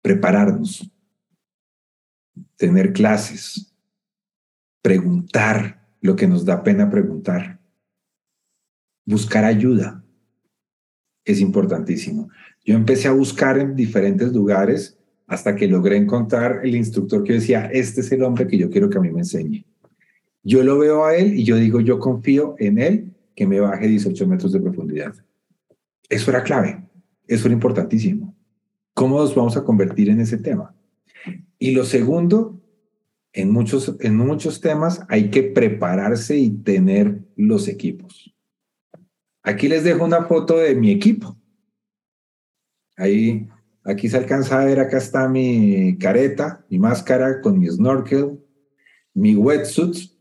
[0.01, 0.89] Prepararnos,
[2.55, 3.73] tener clases,
[4.81, 7.59] preguntar lo que nos da pena preguntar,
[9.05, 10.03] buscar ayuda.
[11.25, 12.29] Es importantísimo.
[12.65, 14.97] Yo empecé a buscar en diferentes lugares
[15.33, 18.87] hasta que logré encontrar el instructor que decía, este es el hombre que yo quiero
[18.87, 19.65] que a mí me enseñe.
[20.43, 23.87] Yo lo veo a él y yo digo, yo confío en él que me baje
[23.87, 25.15] 18 metros de profundidad.
[26.07, 26.83] Eso era clave,
[27.27, 28.35] eso era importantísimo.
[28.93, 30.75] ¿Cómo nos vamos a convertir en ese tema?
[31.57, 32.61] Y lo segundo,
[33.31, 38.35] en muchos, en muchos temas hay que prepararse y tener los equipos.
[39.41, 41.35] Aquí les dejo una foto de mi equipo.
[42.95, 43.49] Ahí
[43.85, 48.39] Aquí se alcanza a ver, acá está mi careta, mi máscara con mi snorkel,
[49.13, 50.11] mi wetsuit,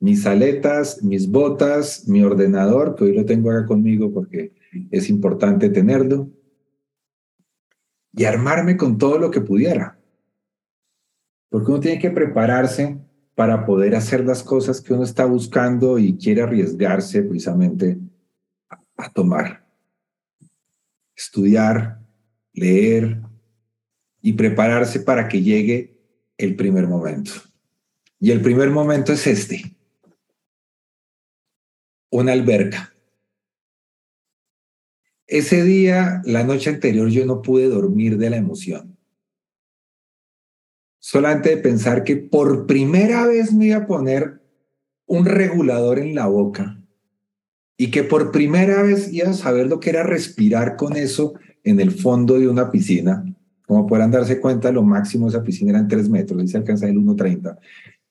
[0.00, 4.54] mis aletas, mis botas, mi ordenador, que hoy lo tengo acá conmigo porque
[4.90, 6.30] es importante tenerlo,
[8.12, 9.98] y armarme con todo lo que pudiera.
[11.50, 12.98] Porque uno tiene que prepararse
[13.34, 17.96] para poder hacer las cosas que uno está buscando y quiere arriesgarse precisamente
[18.96, 19.64] a, tomar.
[21.14, 22.00] Estudiar,
[22.58, 23.20] leer
[24.20, 25.96] y prepararse para que llegue
[26.36, 27.32] el primer momento.
[28.20, 29.76] Y el primer momento es este.
[32.10, 32.92] Una alberca.
[35.26, 38.96] Ese día, la noche anterior, yo no pude dormir de la emoción.
[41.00, 44.42] Solamente de pensar que por primera vez me iba a poner
[45.06, 46.82] un regulador en la boca
[47.76, 51.34] y que por primera vez iba a saber lo que era respirar con eso
[51.64, 53.24] en el fondo de una piscina.
[53.66, 56.88] Como podrán darse cuenta, lo máximo de esa piscina eran 3 metros, y se alcanza
[56.88, 57.58] el 1,30.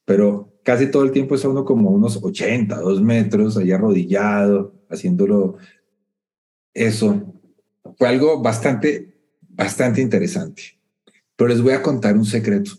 [0.06, 5.58] Pero casi todo el tiempo es uno como unos 80, 2 metros, ahí arrodillado, haciéndolo.
[6.74, 7.34] Eso
[7.98, 9.18] fue algo bastante,
[9.50, 10.80] bastante interesante.
[11.36, 12.72] Pero les voy a contar un secreto.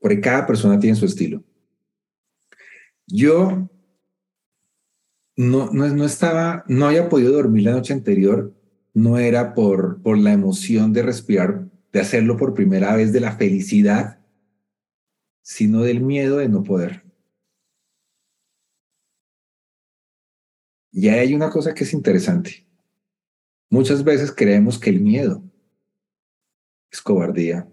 [0.00, 1.42] Porque cada persona tiene su estilo.
[3.06, 3.68] Yo
[5.36, 8.54] no, no, estaba, no había podido dormir la noche anterior,
[8.92, 13.36] no era por, por la emoción de respirar, de hacerlo por primera vez, de la
[13.36, 14.20] felicidad,
[15.42, 17.04] sino del miedo de no poder.
[20.92, 22.64] Y hay una cosa que es interesante.
[23.68, 25.42] Muchas veces creemos que el miedo
[26.92, 27.68] es cobardía,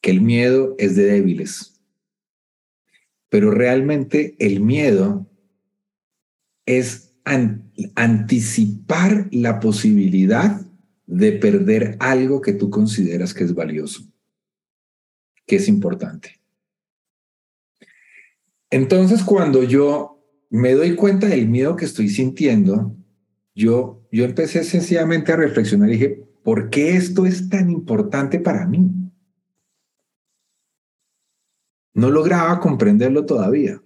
[0.00, 1.80] que el miedo es de débiles,
[3.28, 5.28] pero realmente el miedo
[6.66, 7.14] es
[7.94, 10.60] anticipar la posibilidad
[11.06, 14.02] de perder algo que tú consideras que es valioso,
[15.46, 16.40] que es importante.
[18.70, 20.14] Entonces, cuando yo
[20.50, 22.96] me doy cuenta del miedo que estoy sintiendo,
[23.54, 28.66] yo, yo empecé sencillamente a reflexionar y dije, ¿por qué esto es tan importante para
[28.66, 28.90] mí?
[31.92, 33.80] No lograba comprenderlo todavía.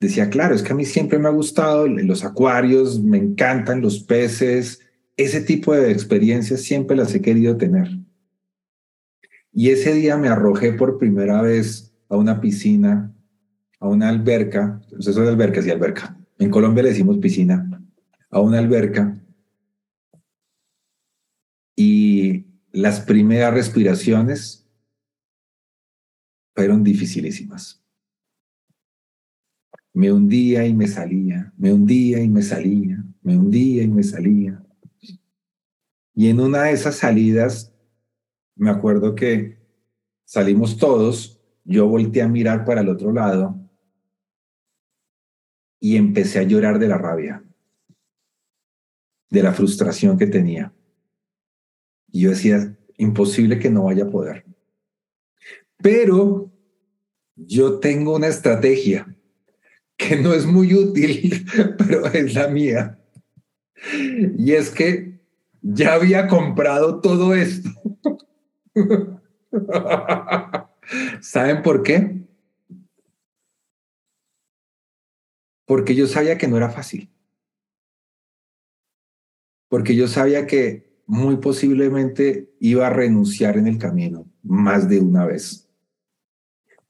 [0.00, 4.00] Decía, claro, es que a mí siempre me ha gustado los acuarios, me encantan los
[4.04, 4.80] peces,
[5.16, 7.88] ese tipo de experiencias siempre las he querido tener.
[9.52, 13.12] Y ese día me arrojé por primera vez a una piscina,
[13.80, 16.16] a una alberca, eso es alberca, sí, alberca.
[16.38, 17.82] En Colombia le decimos piscina,
[18.30, 19.20] a una alberca
[21.74, 24.68] y las primeras respiraciones
[26.54, 27.82] fueron dificilísimas.
[29.98, 34.64] Me hundía y me salía, me hundía y me salía, me hundía y me salía.
[36.14, 37.74] Y en una de esas salidas,
[38.54, 39.58] me acuerdo que
[40.24, 43.58] salimos todos, yo volteé a mirar para el otro lado
[45.80, 47.42] y empecé a llorar de la rabia
[49.30, 50.72] de la frustración que tenía.
[52.12, 54.46] Y yo decía, imposible que no vaya a poder.
[55.76, 56.52] Pero
[57.34, 59.12] yo tengo una estrategia
[59.98, 61.46] que no es muy útil,
[61.78, 62.98] pero es la mía.
[64.38, 65.20] Y es que
[65.60, 67.68] ya había comprado todo esto.
[71.20, 72.26] ¿Saben por qué?
[75.66, 77.10] Porque yo sabía que no era fácil
[79.68, 85.24] porque yo sabía que muy posiblemente iba a renunciar en el camino más de una
[85.24, 85.67] vez.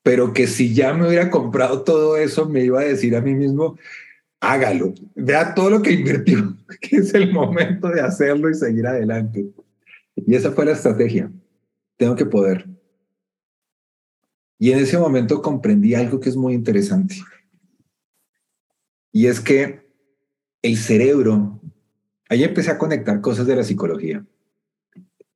[0.03, 3.35] Pero que si ya me hubiera comprado todo eso, me iba a decir a mí
[3.35, 3.79] mismo,
[4.41, 9.47] hágalo, vea todo lo que invirtió, que es el momento de hacerlo y seguir adelante.
[10.15, 11.31] Y esa fue la estrategia.
[11.97, 12.67] Tengo que poder.
[14.59, 17.17] Y en ese momento comprendí algo que es muy interesante.
[19.13, 19.87] Y es que
[20.63, 21.59] el cerebro
[22.29, 24.25] Ahí empecé a conectar cosas de la psicología.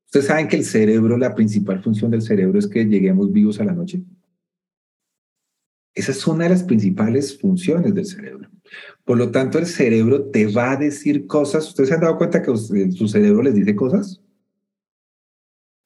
[0.06, 3.64] Ustedes saben que el cerebro, la principal función del cerebro es que lleguemos vivos a
[3.64, 4.02] la noche.
[5.94, 8.48] Esa es una de las principales funciones del cerebro.
[9.04, 11.68] Por lo tanto, el cerebro te va a decir cosas.
[11.68, 14.22] ¿Ustedes se han dado cuenta que su cerebro les dice cosas?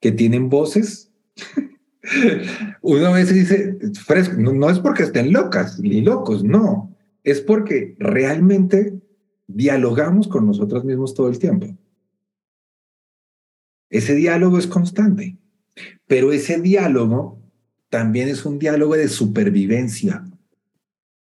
[0.01, 1.11] Que tienen voces.
[2.83, 3.79] Uno a veces dice,
[4.39, 6.95] no, no es porque estén locas ni locos, no.
[7.25, 9.01] Es porque realmente
[9.49, 11.77] dialogamos con nosotros mismos todo el tiempo.
[13.91, 15.39] Ese diálogo es constante,
[16.07, 17.41] pero ese diálogo
[17.97, 20.23] también es un diálogo de supervivencia.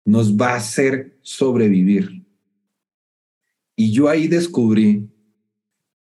[0.05, 2.25] Nos va a hacer sobrevivir.
[3.75, 5.09] Y yo ahí descubrí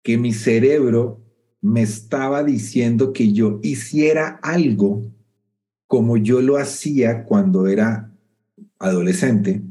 [0.04, 1.22] que mi cerebro
[1.62, 5.10] me estaba diciendo que yo hiciera algo
[5.88, 8.12] como yo lo hacía cuando era
[8.78, 9.62] adolescente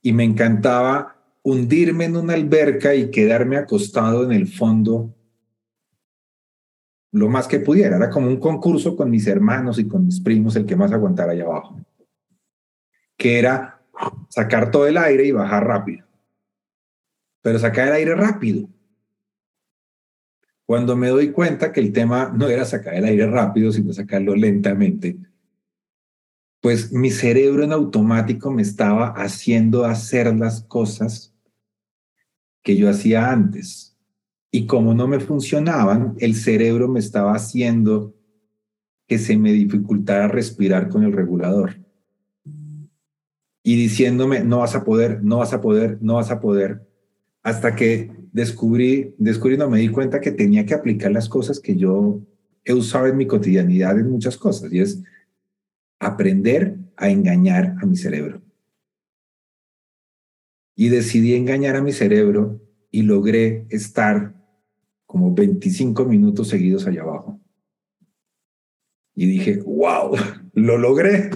[0.00, 5.12] y me encantaba hundirme en una alberca y quedarme acostado en el fondo
[7.14, 7.96] lo más que pudiera.
[7.96, 11.32] Era como un concurso con mis hermanos y con mis primos, el que más aguantara
[11.32, 11.80] allá abajo.
[13.16, 13.80] Que era
[14.28, 16.04] sacar todo el aire y bajar rápido.
[17.40, 18.68] Pero sacar el aire rápido.
[20.66, 24.34] Cuando me doy cuenta que el tema no era sacar el aire rápido, sino sacarlo
[24.34, 25.16] lentamente,
[26.60, 31.32] pues mi cerebro en automático me estaba haciendo hacer las cosas
[32.62, 33.93] que yo hacía antes.
[34.54, 38.14] Y como no me funcionaban, el cerebro me estaba haciendo
[39.08, 41.80] que se me dificultara respirar con el regulador.
[43.64, 46.86] Y diciéndome, no vas a poder, no vas a poder, no vas a poder.
[47.42, 52.20] Hasta que descubrí, descubriendo, me di cuenta que tenía que aplicar las cosas que yo
[52.64, 54.72] he usado en mi cotidianidad en muchas cosas.
[54.72, 55.02] Y es
[55.98, 58.40] aprender a engañar a mi cerebro
[60.76, 62.60] y decidí engañar a mi cerebro
[62.92, 64.43] y logré estar
[65.14, 67.38] como 25 minutos seguidos allá abajo.
[69.14, 70.16] Y dije, wow,
[70.54, 71.30] lo logré.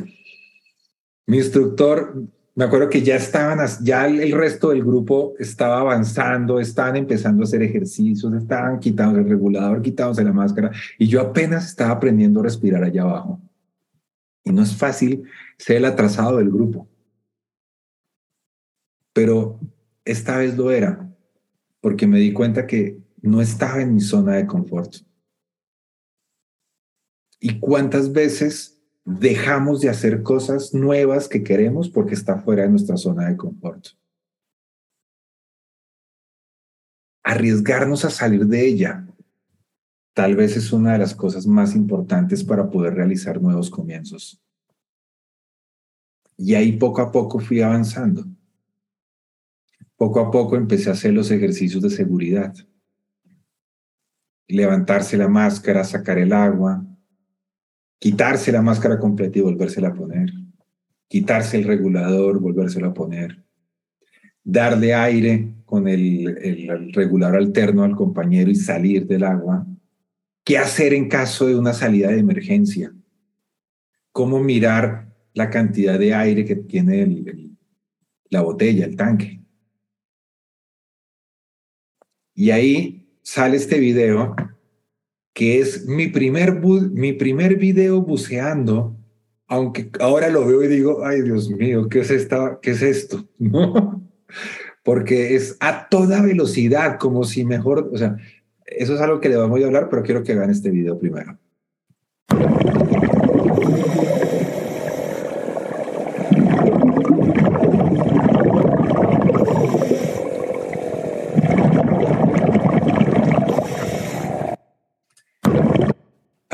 [1.27, 2.25] Mi instructor,
[2.57, 7.45] me acuerdo que ya estaban, ya el resto del grupo estaba avanzando, estaban empezando a
[7.45, 12.43] hacer ejercicios, estaban quitando el regulador, quitándose la máscara, y yo apenas estaba aprendiendo a
[12.43, 13.41] respirar allá abajo.
[14.43, 15.23] Y no es fácil
[15.57, 16.89] ser el atrasado del grupo
[19.19, 19.59] pero
[20.05, 21.13] esta vez lo era,
[21.81, 24.97] porque me di cuenta que no estaba en mi zona de confort.
[27.41, 32.97] ¿Y cuántas veces dejamos de hacer cosas nuevas que queremos porque está fuera de nuestra
[32.97, 33.89] zona de confort?
[37.23, 39.07] Arriesgarnos a salir de ella
[40.15, 44.43] tal vez es una de las cosas más importantes para poder realizar nuevos comienzos.
[46.37, 48.25] Y ahí poco a poco fui avanzando
[49.99, 52.55] poco a poco empecé a hacer los ejercicios de seguridad.
[54.49, 56.85] Levantarse la máscara, sacar el agua,
[57.99, 60.31] quitarse la máscara completa y volvérsela a poner,
[61.07, 63.45] quitarse el regulador, volvérselo a poner,
[64.43, 69.67] darle aire con el, el regulador alterno al compañero y salir del agua.
[70.45, 72.95] ¿Qué hacer en caso de una salida de emergencia?
[74.13, 77.27] ¿Cómo mirar la cantidad de aire que tiene
[78.31, 79.43] la botella, el tanque?
[82.35, 84.35] Y ahí sale este video
[85.35, 88.97] que es mi primer, mi primer video buceando,
[89.47, 93.29] aunque ahora lo veo y digo, ay Dios mío, ¿qué es, esta, qué es esto?
[93.39, 94.03] ¿No?
[94.83, 98.17] Porque es a toda velocidad, como si mejor, o sea,
[98.65, 101.39] eso es algo que le vamos a hablar, pero quiero que vean este video primero.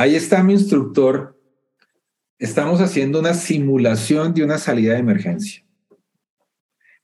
[0.05, 1.35] Ahí está mi instructor.
[2.39, 5.65] Estamos haciendo una simulación de una salida de emergencia.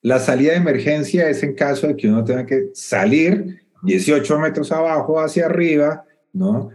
[0.03, 4.71] La salida de emergencia es en caso de que uno tenga que salir 18 metros
[4.71, 6.69] abajo hacia arriba, ¿no?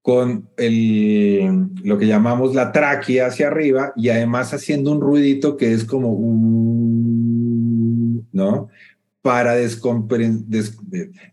[0.00, 5.74] Con el, lo que llamamos la tráquea hacia arriba y además haciendo un ruidito que
[5.74, 7.06] es como un,
[8.32, 8.70] ¿no?
[9.22, 9.54] Para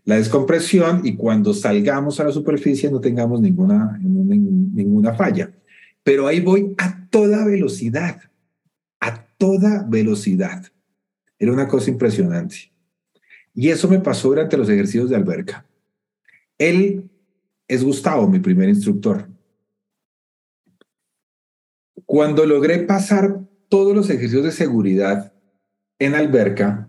[0.04, 5.50] la descompresión y cuando salgamos a la superficie no tengamos ninguna, ninguna falla.
[6.02, 8.20] Pero ahí voy a toda velocidad,
[9.00, 10.66] a toda velocidad.
[11.38, 12.72] Era una cosa impresionante.
[13.54, 15.66] Y eso me pasó durante los ejercicios de alberca.
[16.58, 17.10] Él
[17.66, 19.28] es Gustavo, mi primer instructor.
[22.04, 25.32] Cuando logré pasar todos los ejercicios de seguridad
[25.98, 26.87] en alberca,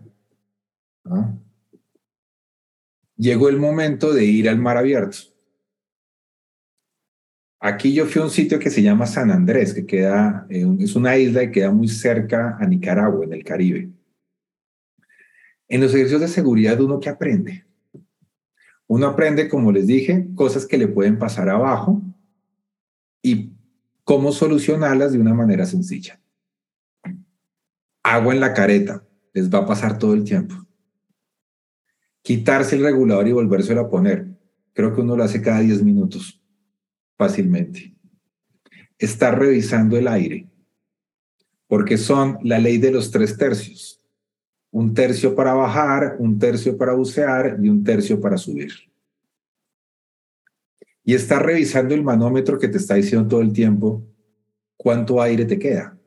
[3.16, 5.18] Llegó el momento de ir al mar abierto.
[7.58, 11.18] Aquí yo fui a un sitio que se llama San Andrés, que queda, es una
[11.18, 13.90] isla que queda muy cerca a Nicaragua, en el Caribe.
[15.68, 17.66] En los ejercicios de seguridad, uno que aprende.
[18.86, 22.02] Uno aprende, como les dije, cosas que le pueden pasar abajo
[23.20, 23.52] y
[24.04, 26.18] cómo solucionarlas de una manera sencilla.
[28.02, 29.04] Agua en la careta,
[29.34, 30.69] les va a pasar todo el tiempo
[32.22, 34.26] quitarse el regulador y volvérselo a poner.
[34.72, 36.40] Creo que uno lo hace cada 10 minutos,
[37.16, 37.94] fácilmente.
[38.98, 40.48] Estar revisando el aire,
[41.66, 44.00] porque son la ley de los tres tercios.
[44.70, 48.72] Un tercio para bajar, un tercio para bucear y un tercio para subir.
[51.02, 54.06] Y estar revisando el manómetro que te está diciendo todo el tiempo
[54.76, 55.99] cuánto aire te queda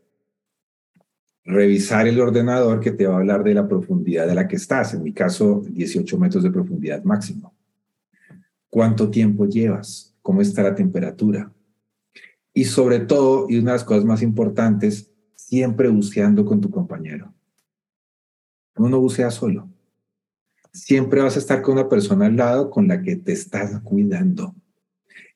[1.45, 4.93] revisar el ordenador que te va a hablar de la profundidad de la que estás,
[4.93, 7.53] en mi caso 18 metros de profundidad máximo.
[8.69, 10.15] ¿Cuánto tiempo llevas?
[10.21, 11.51] ¿Cómo está la temperatura?
[12.53, 17.33] Y sobre todo, y una de las cosas más importantes, siempre buceando con tu compañero.
[18.75, 19.69] Uno bucea solo.
[20.71, 24.55] Siempre vas a estar con una persona al lado con la que te estás cuidando.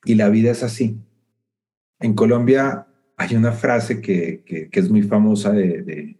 [0.06, 0.98] Y la vida es así.
[2.00, 2.87] En Colombia
[3.18, 6.20] hay una frase que, es muy famosa de,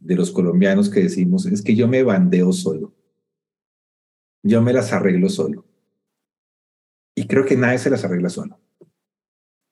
[0.00, 2.94] los colombianos que decimos, es que yo me bandeo solo.
[4.42, 5.66] Yo me las arreglo solo.
[7.16, 8.58] Y creo que nadie se las arregla solo.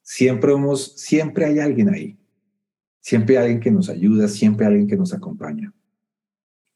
[0.03, 2.19] Siempre, hemos, siempre hay alguien ahí.
[3.01, 5.73] Siempre hay alguien que nos ayuda, siempre hay alguien que nos acompaña.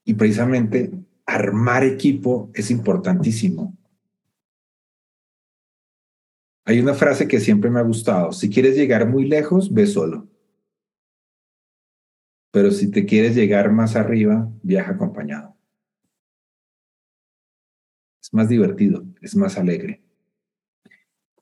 [0.04, 0.92] Y precisamente
[1.26, 3.76] armar equipo es importantísimo.
[6.64, 8.32] Hay una frase que siempre me ha gustado.
[8.32, 10.28] Si quieres llegar muy lejos, ve solo.
[12.52, 15.56] Pero si te quieres llegar más arriba, viaja acompañado.
[18.22, 20.02] Es más divertido, es más alegre.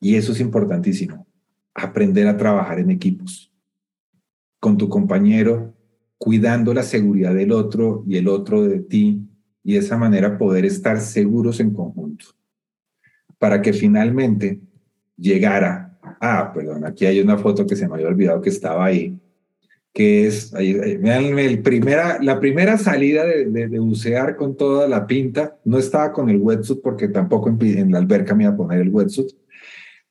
[0.01, 1.27] Y eso es importantísimo.
[1.75, 3.53] Aprender a trabajar en equipos.
[4.59, 5.77] Con tu compañero,
[6.17, 9.27] cuidando la seguridad del otro y el otro de ti.
[9.63, 12.27] Y de esa manera poder estar seguros en conjunto.
[13.39, 14.63] Para que finalmente
[15.21, 19.19] llegara, ah, perdón, aquí hay una foto que se me había olvidado que estaba ahí,
[19.93, 25.79] que es, el primera, la primera salida de, de, bucear con toda la pinta, no
[25.79, 29.31] estaba con el wetsuit porque tampoco en, la alberca me iba a poner el wetsuit,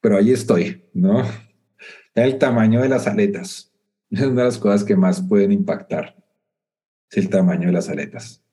[0.02, 1.24] pero ahí estoy, ¿no?
[2.14, 3.74] El tamaño de las aletas,
[4.12, 6.16] es una de las cosas que más pueden impactar,
[7.10, 8.44] es el tamaño de las aletas.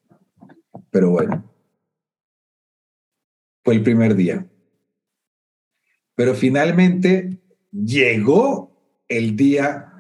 [0.91, 1.53] Pero bueno,
[3.65, 4.47] fue el primer día.
[6.17, 7.39] Pero finalmente
[7.71, 9.93] llegó el día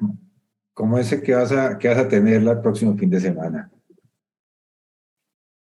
[0.74, 3.70] como ese que vas a, que vas a tener el próximo fin de semana.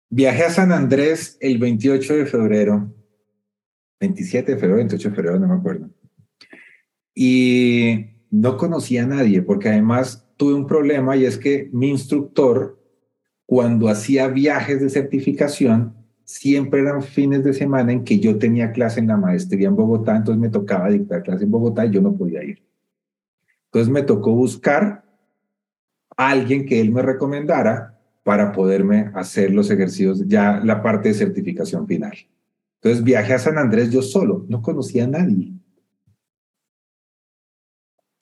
[0.10, 2.92] Viajé a San Andrés el 28 de febrero,
[4.00, 5.90] 27 de febrero, 28 de febrero, no me acuerdo.
[7.14, 12.82] Y no conocía a nadie, porque además tuve un problema y es que mi instructor,
[13.46, 15.99] cuando hacía viajes de certificación,
[16.30, 20.16] siempre eran fines de semana en que yo tenía clase en la maestría en Bogotá,
[20.16, 22.62] entonces me tocaba dictar clase en Bogotá y yo no podía ir.
[23.66, 25.04] Entonces me tocó buscar
[26.16, 31.16] a alguien que él me recomendara para poderme hacer los ejercicios, ya la parte de
[31.16, 32.14] certificación final.
[32.76, 35.52] Entonces viajé a San Andrés yo solo, no conocía a nadie.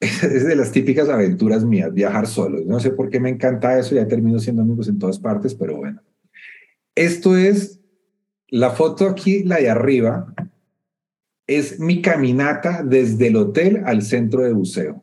[0.00, 2.60] Es de las típicas aventuras mías, viajar solo.
[2.64, 5.76] No sé por qué me encanta eso, ya termino siendo amigos en todas partes, pero
[5.76, 6.00] bueno.
[6.94, 7.77] Esto es
[8.50, 10.34] la foto aquí, la de arriba,
[11.46, 15.02] es mi caminata desde el hotel al centro de buceo.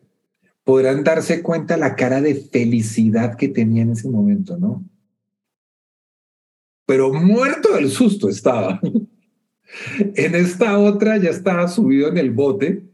[0.64, 4.84] Podrán darse cuenta la cara de felicidad que tenía en ese momento, ¿no?
[6.86, 8.80] Pero muerto del susto estaba.
[10.16, 12.86] En esta otra ya estaba subido en el bote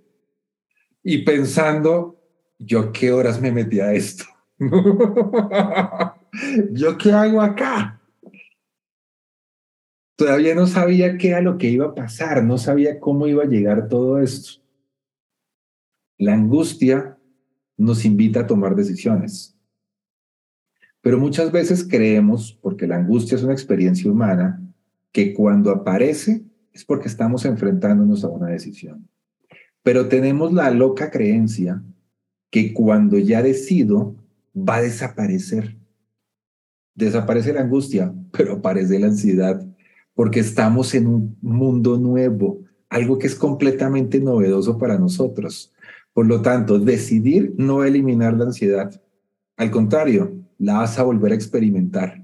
[1.03, 2.19] y pensando,
[2.57, 4.23] ¿yo qué horas me metí a esto?
[6.71, 8.00] ¿Yo qué hago acá?
[10.21, 13.47] Todavía no sabía qué era lo que iba a pasar, no sabía cómo iba a
[13.47, 14.61] llegar todo esto.
[16.19, 17.17] La angustia
[17.75, 19.57] nos invita a tomar decisiones.
[21.01, 24.61] Pero muchas veces creemos, porque la angustia es una experiencia humana,
[25.11, 29.09] que cuando aparece es porque estamos enfrentándonos a una decisión.
[29.81, 31.81] Pero tenemos la loca creencia
[32.51, 34.15] que cuando ya decido,
[34.55, 35.79] va a desaparecer.
[36.93, 39.65] Desaparece la angustia, pero aparece la ansiedad,
[40.13, 45.73] porque estamos en un mundo nuevo, algo que es completamente novedoso para nosotros.
[46.13, 49.01] Por lo tanto, decidir no eliminar la ansiedad.
[49.55, 52.21] Al contrario, la vas a volver a experimentar.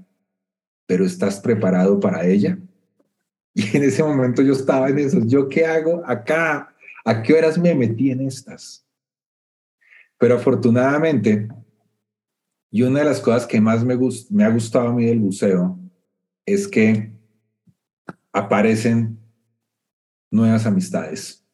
[0.86, 2.58] Pero ¿estás preparado para ella?
[3.54, 5.18] Y en ese momento yo estaba en eso.
[5.26, 6.72] ¿Yo qué hago acá?
[7.04, 8.86] ¿A qué horas me metí en estas?
[10.16, 11.48] Pero afortunadamente,
[12.70, 13.98] y una de las cosas que más me,
[14.30, 15.76] me ha gustado a mí del buceo
[16.46, 17.17] es que
[18.32, 19.18] aparecen
[20.30, 21.44] nuevas amistades.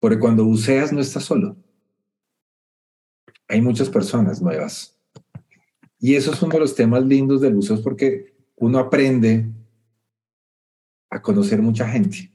[0.00, 1.56] Porque cuando buceas no estás solo.
[3.48, 4.98] Hay muchas personas nuevas.
[5.98, 9.50] Y eso es uno de los temas lindos del buceo, porque uno aprende
[11.10, 12.30] a conocer mucha gente.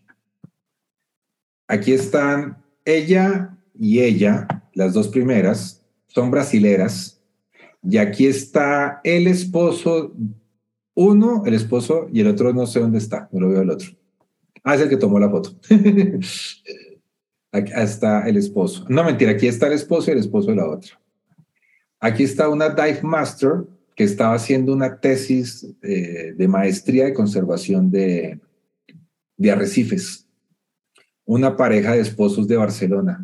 [1.68, 7.22] Aquí están ella y ella, las dos primeras, son brasileras.
[7.84, 10.14] Y aquí está el esposo,
[10.99, 13.89] uno, el esposo, y el otro no sé dónde está, no lo veo el otro.
[14.63, 15.51] Ah, es el que tomó la foto.
[17.51, 18.85] aquí está el esposo.
[18.89, 20.99] No, mentira, aquí está el esposo y el esposo de la otra.
[22.01, 23.63] Aquí está una dive master
[23.95, 28.39] que estaba haciendo una tesis eh, de maestría de conservación de,
[29.37, 30.27] de arrecifes
[31.23, 33.23] una pareja de esposos de Barcelona.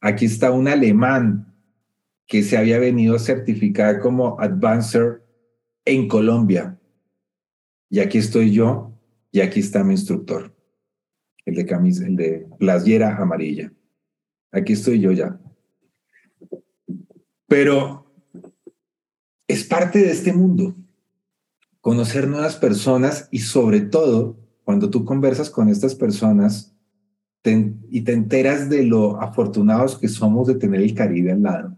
[0.00, 1.54] Aquí está un alemán
[2.26, 5.22] que se había venido a certificar como advancer
[5.86, 6.78] en Colombia.
[7.88, 8.92] Y aquí estoy yo
[9.32, 10.54] y aquí está mi instructor,
[11.46, 13.72] el de camisa, el de playera amarilla.
[14.52, 15.40] Aquí estoy yo ya.
[17.46, 18.12] Pero
[19.46, 20.76] es parte de este mundo,
[21.80, 26.76] conocer nuevas personas y sobre todo cuando tú conversas con estas personas
[27.44, 31.75] y te enteras de lo afortunados que somos de tener el Caribe al lado.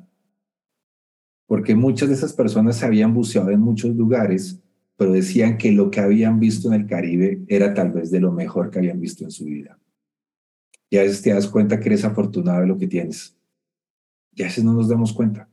[1.49, 4.61] Porque muchas de esas personas habían buceado en muchos lugares,
[4.99, 8.31] pero decían que lo que habían visto en el Caribe era tal vez de lo
[8.33, 9.79] mejor que habían visto en su vida.
[10.91, 13.35] Y a veces te das cuenta que eres afortunado de lo que tienes.
[14.35, 15.49] Y a veces no nos damos cuenta.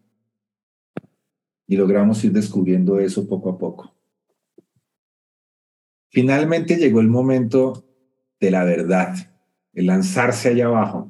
[1.66, 3.96] Y logramos ir descubriendo eso poco a poco.
[6.10, 7.86] Finalmente llegó el momento
[8.42, 9.16] de la verdad,
[9.72, 11.10] el lanzarse allá abajo.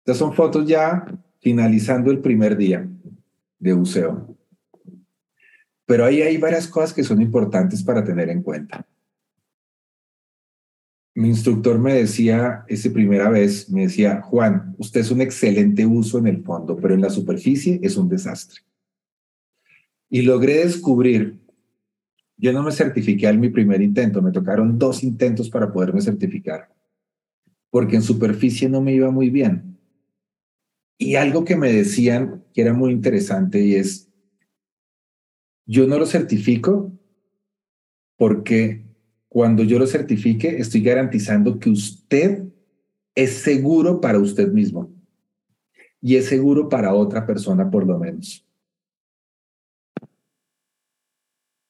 [0.00, 1.06] Estas son fotos ya
[1.38, 2.88] finalizando el primer día
[3.60, 4.36] de buceo.
[5.86, 8.84] Pero ahí hay varias cosas que son importantes para tener en cuenta.
[11.14, 16.18] Mi instructor me decía, esa primera vez, me decía, Juan, usted es un excelente uso
[16.18, 18.60] en el fondo, pero en la superficie es un desastre.
[20.08, 21.40] Y logré descubrir
[22.40, 26.70] yo no me certifiqué al mi primer intento, me tocaron dos intentos para poderme certificar,
[27.68, 29.69] porque en superficie no me iba muy bien.
[31.02, 34.12] Y algo que me decían que era muy interesante y es,
[35.64, 36.92] yo no lo certifico
[38.18, 38.84] porque
[39.30, 42.44] cuando yo lo certifique estoy garantizando que usted
[43.14, 44.92] es seguro para usted mismo
[46.02, 48.46] y es seguro para otra persona por lo menos.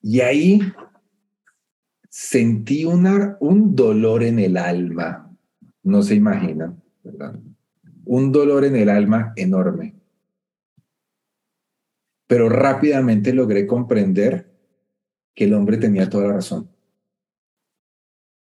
[0.03, 0.61] Y ahí
[2.09, 5.33] sentí un dolor en el alma,
[5.85, 7.39] no se imaginan, ¿verdad?
[8.05, 9.95] Un dolor en el alma enorme.
[12.27, 14.51] Pero rápidamente logré comprender
[15.35, 16.71] que el hombre tenía toda la razón.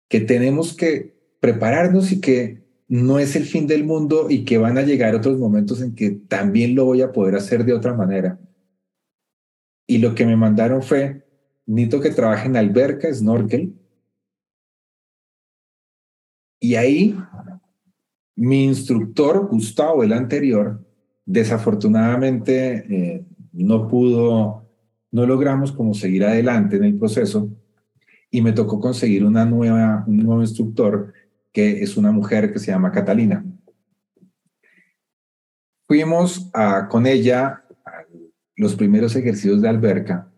[0.08, 4.78] Que tenemos que prepararnos y que no es el fin del mundo y que van
[4.78, 8.38] a llegar otros momentos en que también lo voy a poder hacer de otra manera.
[9.86, 11.24] Y lo que me mandaron fue,
[11.66, 13.74] necesito que trabaje en alberca, snorkel.
[16.60, 17.16] Y ahí
[18.36, 20.80] mi instructor, Gustavo, el anterior,
[21.24, 24.66] desafortunadamente eh, no pudo,
[25.10, 27.48] no logramos como seguir adelante en el proceso
[28.30, 31.12] y me tocó conseguir una nueva, un nuevo instructor
[31.52, 33.44] que es una mujer que se llama Catalina.
[35.88, 36.50] Fuimos
[36.90, 38.04] con ella a
[38.56, 40.28] los primeros ejercicios de alberca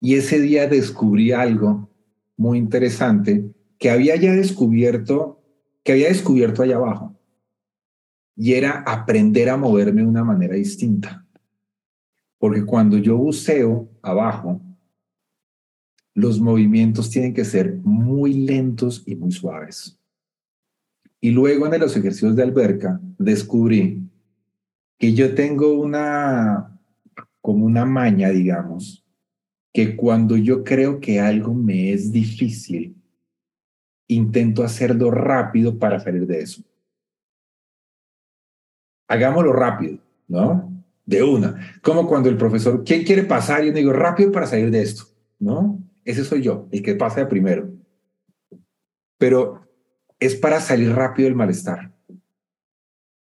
[0.00, 1.88] y ese día descubrí algo
[2.36, 3.44] muy interesante
[3.78, 5.40] que había ya descubierto,
[5.86, 7.16] que había descubierto allá abajo.
[8.34, 11.24] Y era aprender a moverme de una manera distinta.
[12.38, 14.60] Porque cuando yo buceo abajo,
[16.12, 19.96] los movimientos tienen que ser muy lentos y muy suaves.
[21.20, 24.02] Y luego en los ejercicios de alberca descubrí
[24.98, 26.80] que yo tengo una,
[27.40, 29.04] como una maña, digamos,
[29.72, 32.95] que cuando yo creo que algo me es difícil,
[34.08, 36.62] intento hacerlo rápido para salir de eso.
[39.08, 39.98] Hagámoslo rápido,
[40.28, 40.72] ¿no?
[41.04, 41.78] De una.
[41.82, 43.62] Como cuando el profesor, ¿quién quiere pasar?
[43.62, 45.04] Y yo digo, rápido para salir de esto,
[45.38, 45.80] ¿no?
[46.04, 47.70] Ese soy yo, el que pasa de primero.
[49.18, 49.66] Pero
[50.18, 51.92] es para salir rápido del malestar.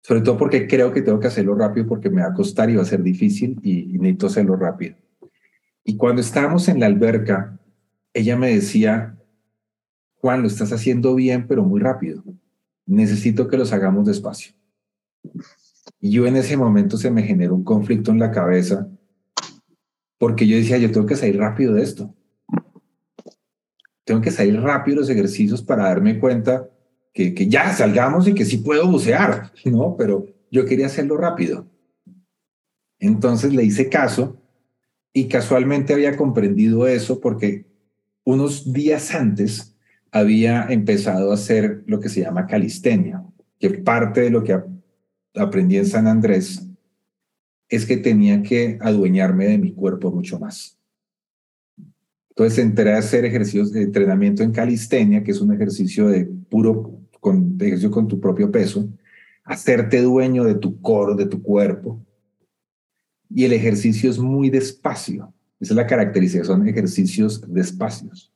[0.02, 2.76] Sobre todo porque creo que tengo que hacerlo rápido porque me va a costar y
[2.76, 4.96] va a ser difícil y, necesito hacerlo rápido.
[5.84, 7.58] Y cuando estábamos en la alberca,
[8.14, 9.16] ella me decía,
[10.20, 12.22] Juan, lo estás haciendo bien, pero muy rápido.
[12.86, 14.54] Necesito que los hagamos despacio.
[16.00, 18.88] Y yo en ese momento se me generó un conflicto en la cabeza
[20.18, 22.14] porque yo decía, yo tengo que salir rápido de esto
[24.10, 26.68] tengo que salir rápido los ejercicios para darme cuenta
[27.12, 29.94] que, que ya salgamos y que sí puedo bucear, ¿no?
[29.96, 31.70] Pero yo quería hacerlo rápido.
[32.98, 34.36] Entonces le hice caso
[35.12, 37.66] y casualmente había comprendido eso porque
[38.24, 39.69] unos días antes
[40.12, 43.22] había empezado a hacer lo que se llama calistenia,
[43.58, 44.58] que parte de lo que
[45.34, 46.66] aprendí en San Andrés
[47.68, 50.76] es que tenía que adueñarme de mi cuerpo mucho más.
[52.30, 56.98] Entonces entré a hacer ejercicios de entrenamiento en calistenia, que es un ejercicio de puro
[57.20, 58.88] con, ejercicio con tu propio peso,
[59.44, 62.04] hacerte dueño de tu core, de tu cuerpo.
[63.28, 65.32] Y el ejercicio es muy despacio.
[65.60, 68.29] Esa es la característica, son ejercicios despacios,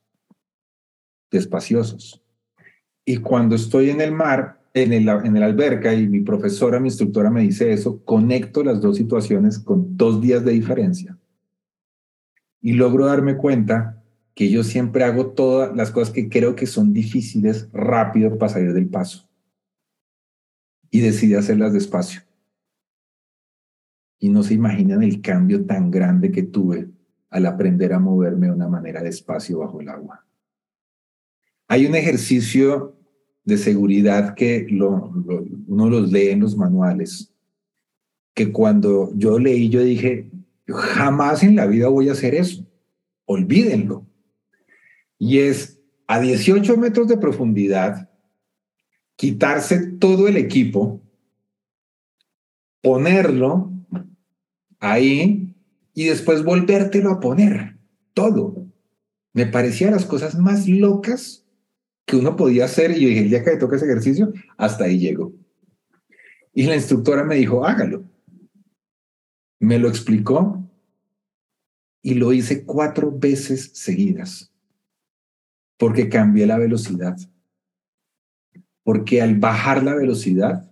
[1.35, 2.21] despaciosos.
[3.05, 6.87] Y cuando estoy en el mar, en el, en el alberca, y mi profesora, mi
[6.87, 11.17] instructora me dice eso, conecto las dos situaciones con dos días de diferencia
[12.65, 14.01] y logro darme cuenta
[14.33, 18.73] que yo siempre hago todas las cosas que creo que son difíciles rápido para salir
[18.73, 19.29] del paso.
[20.89, 22.21] Y decidí hacerlas despacio.
[24.19, 26.89] Y no se imaginan el cambio tan grande que tuve
[27.29, 30.25] al aprender a moverme de una manera despacio bajo el agua.
[31.67, 32.95] Hay un ejercicio
[33.43, 35.11] de seguridad que lo,
[35.67, 37.31] uno los lee en los manuales,
[38.33, 40.29] que cuando yo leí yo dije,
[40.67, 42.65] Jamás en la vida voy a hacer eso.
[43.25, 44.05] Olvídenlo.
[45.17, 48.09] Y es a 18 metros de profundidad,
[49.15, 51.01] quitarse todo el equipo,
[52.81, 53.71] ponerlo
[54.79, 55.55] ahí
[55.93, 57.77] y después volvértelo a poner.
[58.13, 58.67] Todo.
[59.33, 61.44] Me parecían las cosas más locas
[62.05, 64.85] que uno podía hacer y yo dije, el día que me toca ese ejercicio, hasta
[64.85, 65.33] ahí llego.
[66.53, 68.05] Y la instructora me dijo, hágalo
[69.59, 70.61] me lo explicó
[72.01, 74.53] y lo hice cuatro veces seguidas,
[75.77, 77.17] porque cambié la velocidad.
[78.83, 80.71] Porque al bajar la velocidad,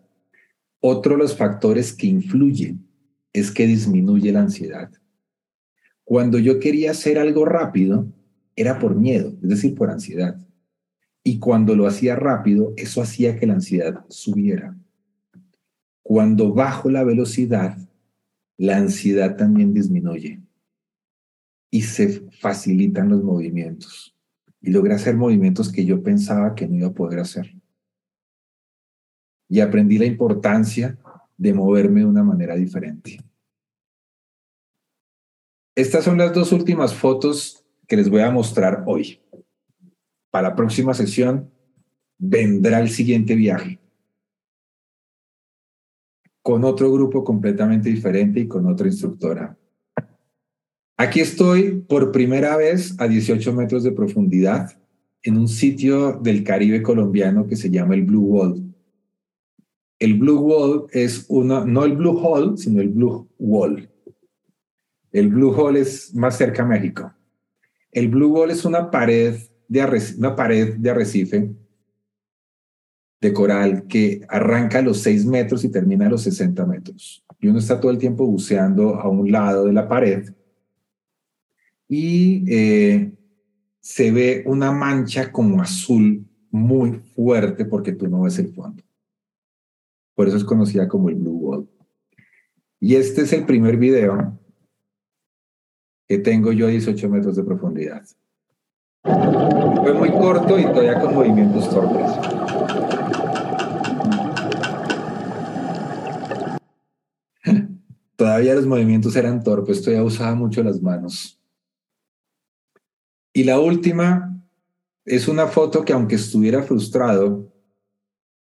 [0.80, 2.88] otro de los factores que influyen
[3.32, 4.92] es que disminuye la ansiedad.
[6.04, 8.06] Cuando yo quería hacer algo rápido,
[8.56, 10.38] era por miedo, es decir, por ansiedad.
[11.24, 14.76] Y cuando lo hacía rápido, eso hacía que la ansiedad subiera.
[16.02, 17.78] Cuando bajo la velocidad,
[18.58, 20.42] la ansiedad también disminuye
[21.72, 24.16] y se facilitan los movimientos.
[24.62, 27.54] Y logré hacer movimientos que yo pensaba que no iba a poder hacer.
[29.50, 30.98] Y aprendí la importancia
[31.38, 33.20] de moverme de una manera diferente.
[35.76, 39.23] Estas son las dos últimas fotos que les voy a mostrar hoy.
[40.34, 41.52] Para la próxima sesión
[42.18, 43.80] vendrá el siguiente viaje
[46.42, 49.56] con otro grupo completamente diferente y con otra instructora.
[50.98, 54.76] Aquí estoy por primera vez a 18 metros de profundidad
[55.22, 58.74] en un sitio del Caribe colombiano que se llama el Blue Wall.
[60.00, 63.88] El Blue Wall es una, no el Blue Hole, sino el Blue Wall.
[65.12, 67.14] El Blue Hole es más cerca a México.
[67.92, 69.36] El Blue Wall es una pared
[69.74, 71.52] de, una pared de arrecife
[73.20, 77.26] de coral que arranca a los 6 metros y termina a los 60 metros.
[77.40, 80.30] Y uno está todo el tiempo buceando a un lado de la pared
[81.88, 83.14] y eh,
[83.80, 88.84] se ve una mancha como azul muy fuerte porque tú no ves el fondo.
[90.16, 91.70] Por eso es conocida como el Blue Wall.
[92.80, 94.38] Y este es el primer video
[96.08, 98.04] que tengo yo a 18 metros de profundidad.
[99.04, 102.10] Fue muy corto y todavía con movimientos torpes.
[108.16, 111.38] Todavía los movimientos eran torpes, todavía usaba mucho las manos.
[113.34, 114.42] Y la última
[115.04, 117.52] es una foto que aunque estuviera frustrado,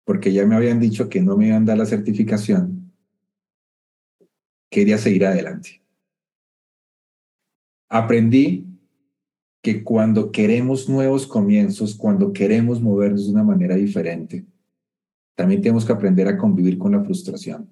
[0.05, 2.93] porque ya me habían dicho que no me iban a dar la certificación,
[4.71, 5.83] quería seguir adelante.
[7.89, 8.72] Aprendí
[9.63, 14.45] que cuando queremos nuevos comienzos, cuando queremos movernos de una manera diferente,
[15.37, 17.71] también tenemos que aprender a convivir con la frustración.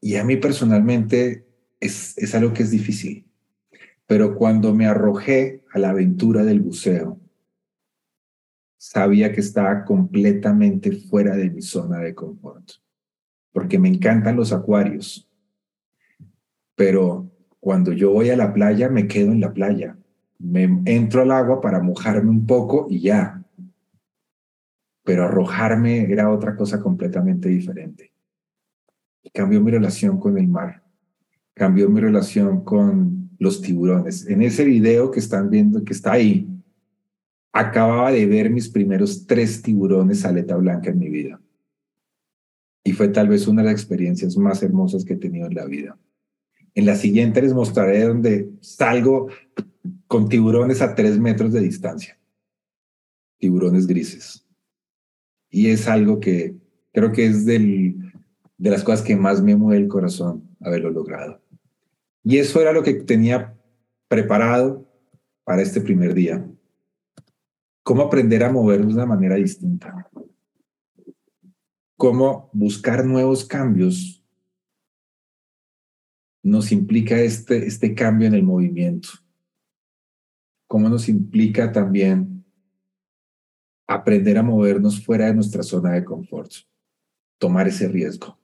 [0.00, 1.44] Y a mí personalmente
[1.80, 3.26] es, es algo que es difícil.
[4.06, 7.20] Pero cuando me arrojé a la aventura del buceo,
[8.78, 12.70] sabía que estaba completamente fuera de mi zona de confort,
[13.52, 15.28] porque me encantan los acuarios,
[16.76, 17.28] pero
[17.60, 19.96] cuando yo voy a la playa me quedo en la playa,
[20.38, 23.42] me entro al agua para mojarme un poco y ya,
[25.04, 28.12] pero arrojarme era otra cosa completamente diferente.
[29.32, 30.82] cambió mi relación con el mar,
[31.54, 34.26] cambió mi relación con los tiburones.
[34.26, 36.48] En ese video que están viendo, que está ahí,
[37.52, 41.40] acababa de ver mis primeros tres tiburones aleta blanca en mi vida.
[42.84, 45.66] Y fue tal vez una de las experiencias más hermosas que he tenido en la
[45.66, 45.98] vida.
[46.78, 49.26] En la siguiente les mostraré donde salgo
[50.06, 52.16] con tiburones a tres metros de distancia.
[53.38, 54.46] Tiburones grises.
[55.50, 56.54] Y es algo que
[56.92, 57.96] creo que es de
[58.58, 61.42] las cosas que más me mueve el corazón haberlo logrado.
[62.22, 63.58] Y eso era lo que tenía
[64.06, 64.88] preparado
[65.42, 66.48] para este primer día
[67.82, 70.08] cómo aprender a movernos de una manera distinta,
[71.96, 74.17] cómo buscar nuevos cambios
[76.42, 79.08] nos implica este, este cambio en el movimiento,
[80.66, 82.44] cómo nos implica también
[83.86, 86.52] aprender a movernos fuera de nuestra zona de confort,
[87.38, 88.38] tomar ese riesgo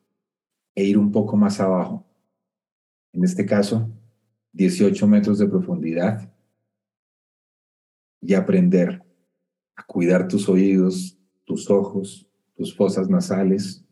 [0.75, 2.07] e ir un poco más abajo.
[3.13, 3.89] En este caso,
[4.53, 6.33] 18 metros de profundidad
[8.21, 9.05] y aprender
[9.77, 12.27] a cuidar tus oídos, tus ojos,
[12.57, 13.85] tus fosas nasales,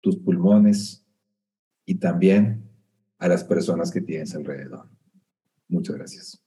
[0.00, 1.04] tus pulmones
[1.84, 2.67] y también
[3.18, 4.88] a las personas que tienes alrededor.
[5.68, 6.42] Muchas gracias.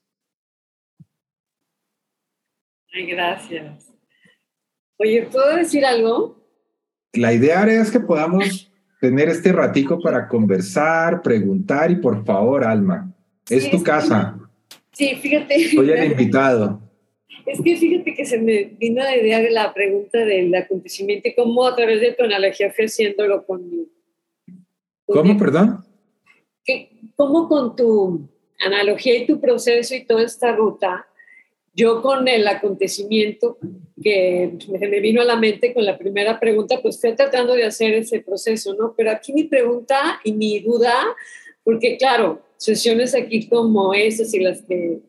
[2.92, 3.92] Gracias.
[4.98, 6.42] Oye, ¿puedo decir algo?
[7.14, 8.70] La idea es que podamos
[9.00, 13.14] tener este ratico para conversar, preguntar y por favor, Alma,
[13.48, 14.38] es tu casa.
[14.92, 15.70] Sí, fíjate.
[15.70, 16.80] Soy el invitado.
[17.46, 21.34] Es que fíjate que se me vino la idea de la pregunta del acontecimiento y
[21.34, 23.88] cómo a través de tu analogía fui haciéndolo con mi...
[25.06, 25.84] ¿Cómo, perdón?
[27.16, 28.28] ¿Cómo con tu
[28.64, 31.06] analogía y tu proceso y toda esta ruta,
[31.74, 33.58] yo con el acontecimiento
[34.02, 37.94] que me vino a la mente con la primera pregunta, pues estoy tratando de hacer
[37.94, 38.94] ese proceso, ¿no?
[38.96, 40.94] Pero aquí mi pregunta y mi duda,
[41.64, 45.00] porque claro, sesiones aquí como esas y las que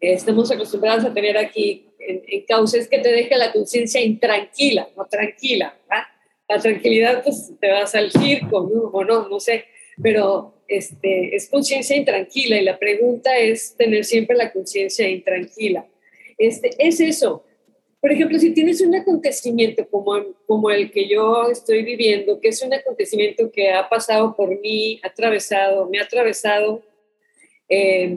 [0.00, 5.06] estamos acostumbrados a tener aquí en, en es que te deje la conciencia intranquila, no
[5.06, 5.76] tranquila.
[6.48, 8.82] La tranquilidad, pues te vas al circo, ¿no?
[8.82, 9.64] o no, no sé,
[10.02, 15.86] pero este, es conciencia intranquila y la pregunta es tener siempre la conciencia intranquila.
[16.38, 17.44] Este, es eso.
[18.00, 20.14] Por ejemplo, si tienes un acontecimiento como,
[20.46, 25.00] como el que yo estoy viviendo, que es un acontecimiento que ha pasado por mí,
[25.02, 26.82] atravesado, me ha atravesado,
[27.68, 28.16] eh,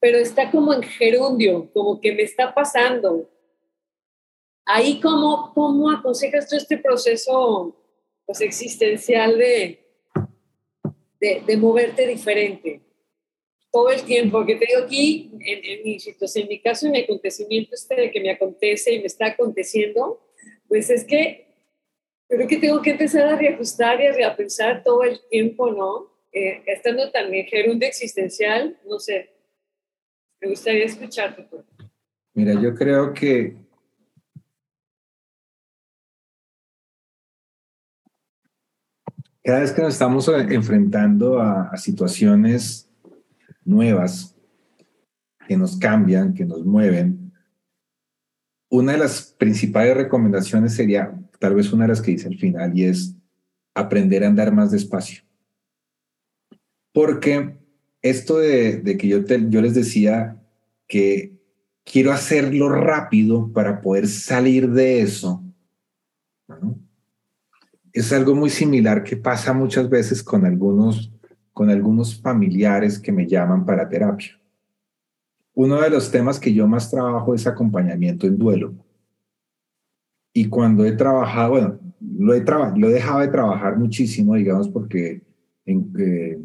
[0.00, 3.28] pero está como en gerundio, como que me está pasando.
[4.64, 7.76] Ahí, ¿cómo, cómo aconsejas tú este proceso
[8.30, 9.80] pues, existencial de,
[11.20, 12.80] de, moverte diferente?
[13.72, 17.74] todo el tiempo, que tengo aquí, en, mi situación, en mi caso, en mi acontecimiento
[17.74, 20.20] este que me acontece y me está aconteciendo,
[20.68, 21.46] pues es que
[22.28, 26.12] creo que tengo que empezar a reajustar y a reapensar todo el tiempo, ¿no?
[26.32, 29.30] Eh, estando tan en gerundio existencial, no sé,
[30.40, 31.46] me gustaría escucharte.
[32.34, 33.54] Mira, yo creo que
[39.42, 42.90] cada vez que nos estamos enfrentando a situaciones
[43.64, 44.36] nuevas
[45.48, 47.32] que nos cambian, que nos mueven,
[48.68, 52.78] una de las principales recomendaciones sería, tal vez una de las que dice al final,
[52.78, 53.16] y es
[53.74, 55.24] aprender a andar más despacio.
[56.92, 57.58] Porque
[58.02, 60.40] esto de, que yo, yo les decía
[60.86, 61.36] que
[61.84, 65.42] quiero hacerlo rápido para poder salir de eso,
[67.92, 71.10] es algo muy similar que pasa muchas veces con algunos
[71.52, 74.40] con algunos familiares que me llaman para terapia.
[75.52, 78.72] Uno de los temas que yo más trabajo es acompañamiento en duelo.
[80.32, 82.42] Y cuando he trabajado, bueno, lo he,
[82.76, 85.22] lo he dejado de trabajar muchísimo, digamos, porque
[85.66, 86.38] eh,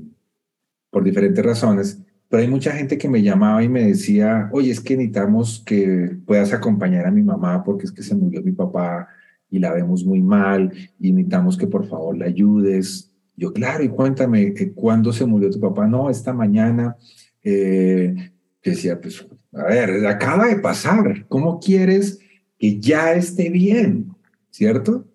[0.90, 4.82] por diferentes razones, pero hay mucha gente que me llamaba y me decía, oye, es
[4.82, 9.08] que necesitamos que puedas acompañar a mi mamá porque es que se murió mi papá
[9.56, 13.12] y la vemos muy mal y necesitamos que por favor la ayudes.
[13.38, 15.88] Yo, claro, y cuéntame, eh, ¿cuándo se murió tu papá?
[15.88, 16.98] No, esta mañana.
[17.42, 18.14] Eh,
[18.62, 21.26] decía, pues, a ver, acaba de pasar.
[21.30, 22.20] ¿Cómo quieres
[22.58, 24.14] que ya esté bien?
[24.50, 25.06] ¿Cierto?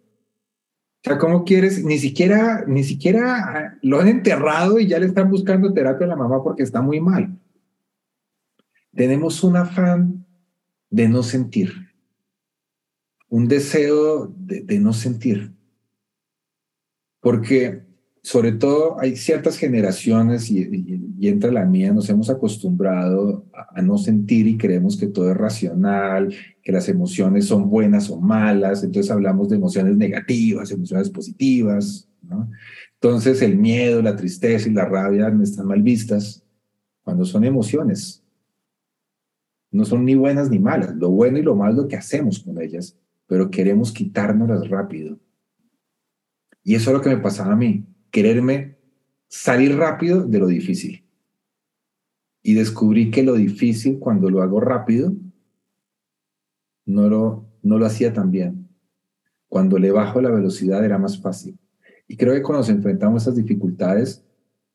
[1.03, 1.85] O sea, ¿cómo quieres?
[1.85, 6.11] Ni siquiera, ni siquiera ah, lo han enterrado y ya le están buscando terapia a
[6.11, 7.39] la mamá porque está muy mal.
[8.95, 10.27] Tenemos un afán
[10.89, 11.90] de no sentir,
[13.31, 15.52] un deseo de, no sentir.
[17.20, 17.85] Porque
[18.23, 24.47] sobre todo hay ciertas generaciones, y, entre la mía, nos hemos acostumbrado a, no sentir
[24.47, 29.48] y creemos que todo es racional, que las emociones son buenas o malas, entonces hablamos
[29.48, 32.09] de emociones negativas, emociones positivas.
[32.94, 36.44] Entonces el miedo, la tristeza y la rabia están mal vistas
[37.02, 38.23] cuando son emociones.
[39.70, 42.97] No son ni buenas ni malas, lo bueno y lo malo que hacemos con ellas,
[43.31, 45.16] pero queremos quitárnoslas rápido.
[46.65, 48.77] Y eso es lo que me pasaba a mí quererme
[49.28, 51.05] salir rápido de lo difícil.
[52.43, 55.15] Y descubrí que lo difícil, cuando lo hago rápido,
[56.86, 58.69] no lo, no lo hacía tan bien.
[59.47, 61.57] Cuando le bajo la velocidad era más fácil.
[62.09, 64.24] Y creo que cuando nos enfrentamos a esas dificultades,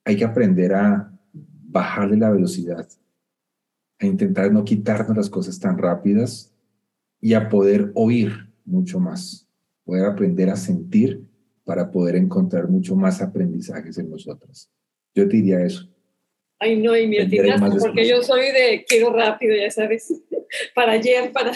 [0.02, 2.88] hay que aprender a bajarle la velocidad,
[3.98, 6.54] a intentar no quitarnos las cosas tan rápidas
[7.20, 9.48] y a poder oír mucho más,
[9.84, 11.22] poder aprender a sentir
[11.64, 14.70] para poder encontrar mucho más aprendizajes en nosotros.
[15.14, 15.88] Yo te diría eso.
[16.58, 17.18] Ay, no, y mi
[17.78, 20.12] porque yo soy de quiero rápido, ya sabes,
[20.74, 21.52] para ayer, para,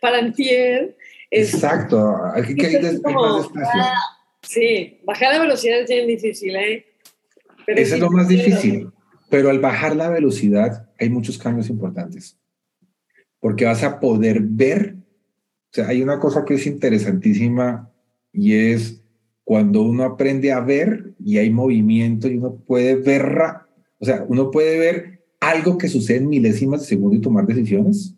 [0.00, 0.96] para antier.
[1.30, 3.80] Exacto, hay que ir más despacio.
[3.82, 3.94] Ah,
[4.42, 6.86] sí, bajar la velocidad es bien difícil, ¿eh?
[7.66, 8.90] Eso es lo más difícil,
[9.28, 12.38] pero al bajar la velocidad hay muchos cambios importantes,
[13.40, 14.96] porque vas a poder ver,
[15.70, 17.92] o sea, hay una cosa que es interesantísima
[18.32, 19.02] y es
[19.44, 23.38] cuando uno aprende a ver y hay movimiento y uno puede ver,
[23.98, 28.14] o sea, uno puede ver algo que sucede en milésimas de segundo y tomar decisiones,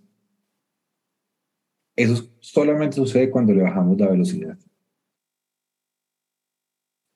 [1.96, 4.58] eso solamente sucede cuando le bajamos la velocidad.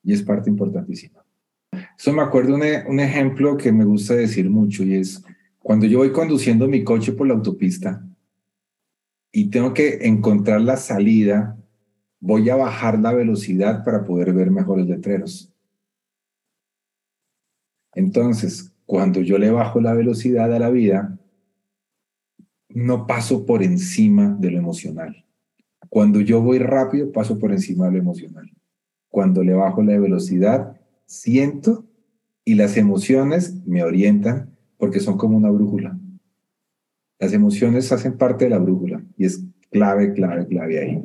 [0.02, 1.24] Y es parte importantísima.
[1.98, 5.24] Eso me acuerdo un, un ejemplo que me gusta decir mucho y es
[5.60, 8.04] cuando yo voy conduciendo mi coche por la autopista
[9.36, 11.58] y tengo que encontrar la salida
[12.20, 15.52] voy a bajar la velocidad para poder ver mejores letreros.
[17.94, 21.18] Entonces, cuando yo le bajo la velocidad a la vida,
[22.68, 25.26] no paso por encima de lo emocional.
[25.88, 28.48] Cuando yo voy rápido, paso por encima de lo emocional.
[29.08, 31.84] Cuando le bajo la velocidad, siento
[32.44, 35.98] y las emociones me orientan porque son como una brújula.
[37.18, 41.02] Las emociones hacen parte de la brújula y es clave, clave, clave ahí.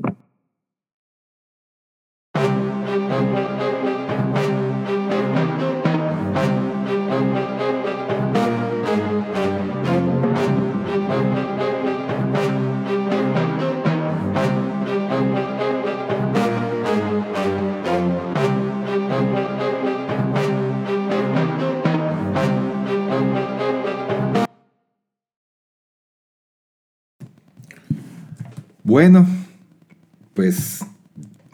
[28.89, 29.27] Bueno,
[30.33, 30.83] pues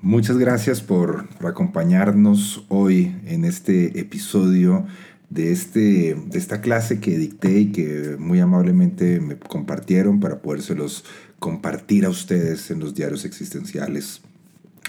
[0.01, 4.85] muchas gracias por, acompañarnos hoy en este episodio
[5.29, 11.03] de, este, de esta clase que dicté y que muy amablemente me compartieron para podérselos
[11.37, 14.21] compartir a ustedes en los diarios existenciales.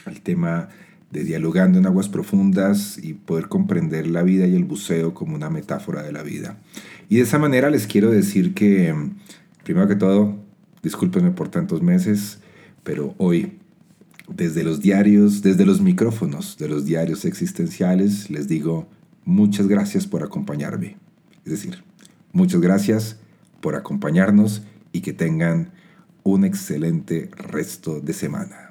[0.06, 0.68] El tema
[1.10, 5.50] de dialogando en aguas profundas y poder comprender la vida y el buceo como una
[5.50, 6.58] metáfora de la vida.
[7.08, 8.94] Y de esa manera les quiero decir que,
[9.64, 10.45] primero que todo,
[10.86, 12.38] discúlpenme por tantos meses,
[12.84, 13.58] pero hoy,
[14.28, 18.86] desde los diarios, desde los micrófonos de los diarios existenciales, les digo
[19.24, 20.96] muchas gracias por acompañarme.
[21.44, 21.82] Es decir,
[22.32, 23.18] muchas gracias
[23.60, 25.72] por acompañarnos y que tengan
[26.22, 28.65] un excelente resto de semana.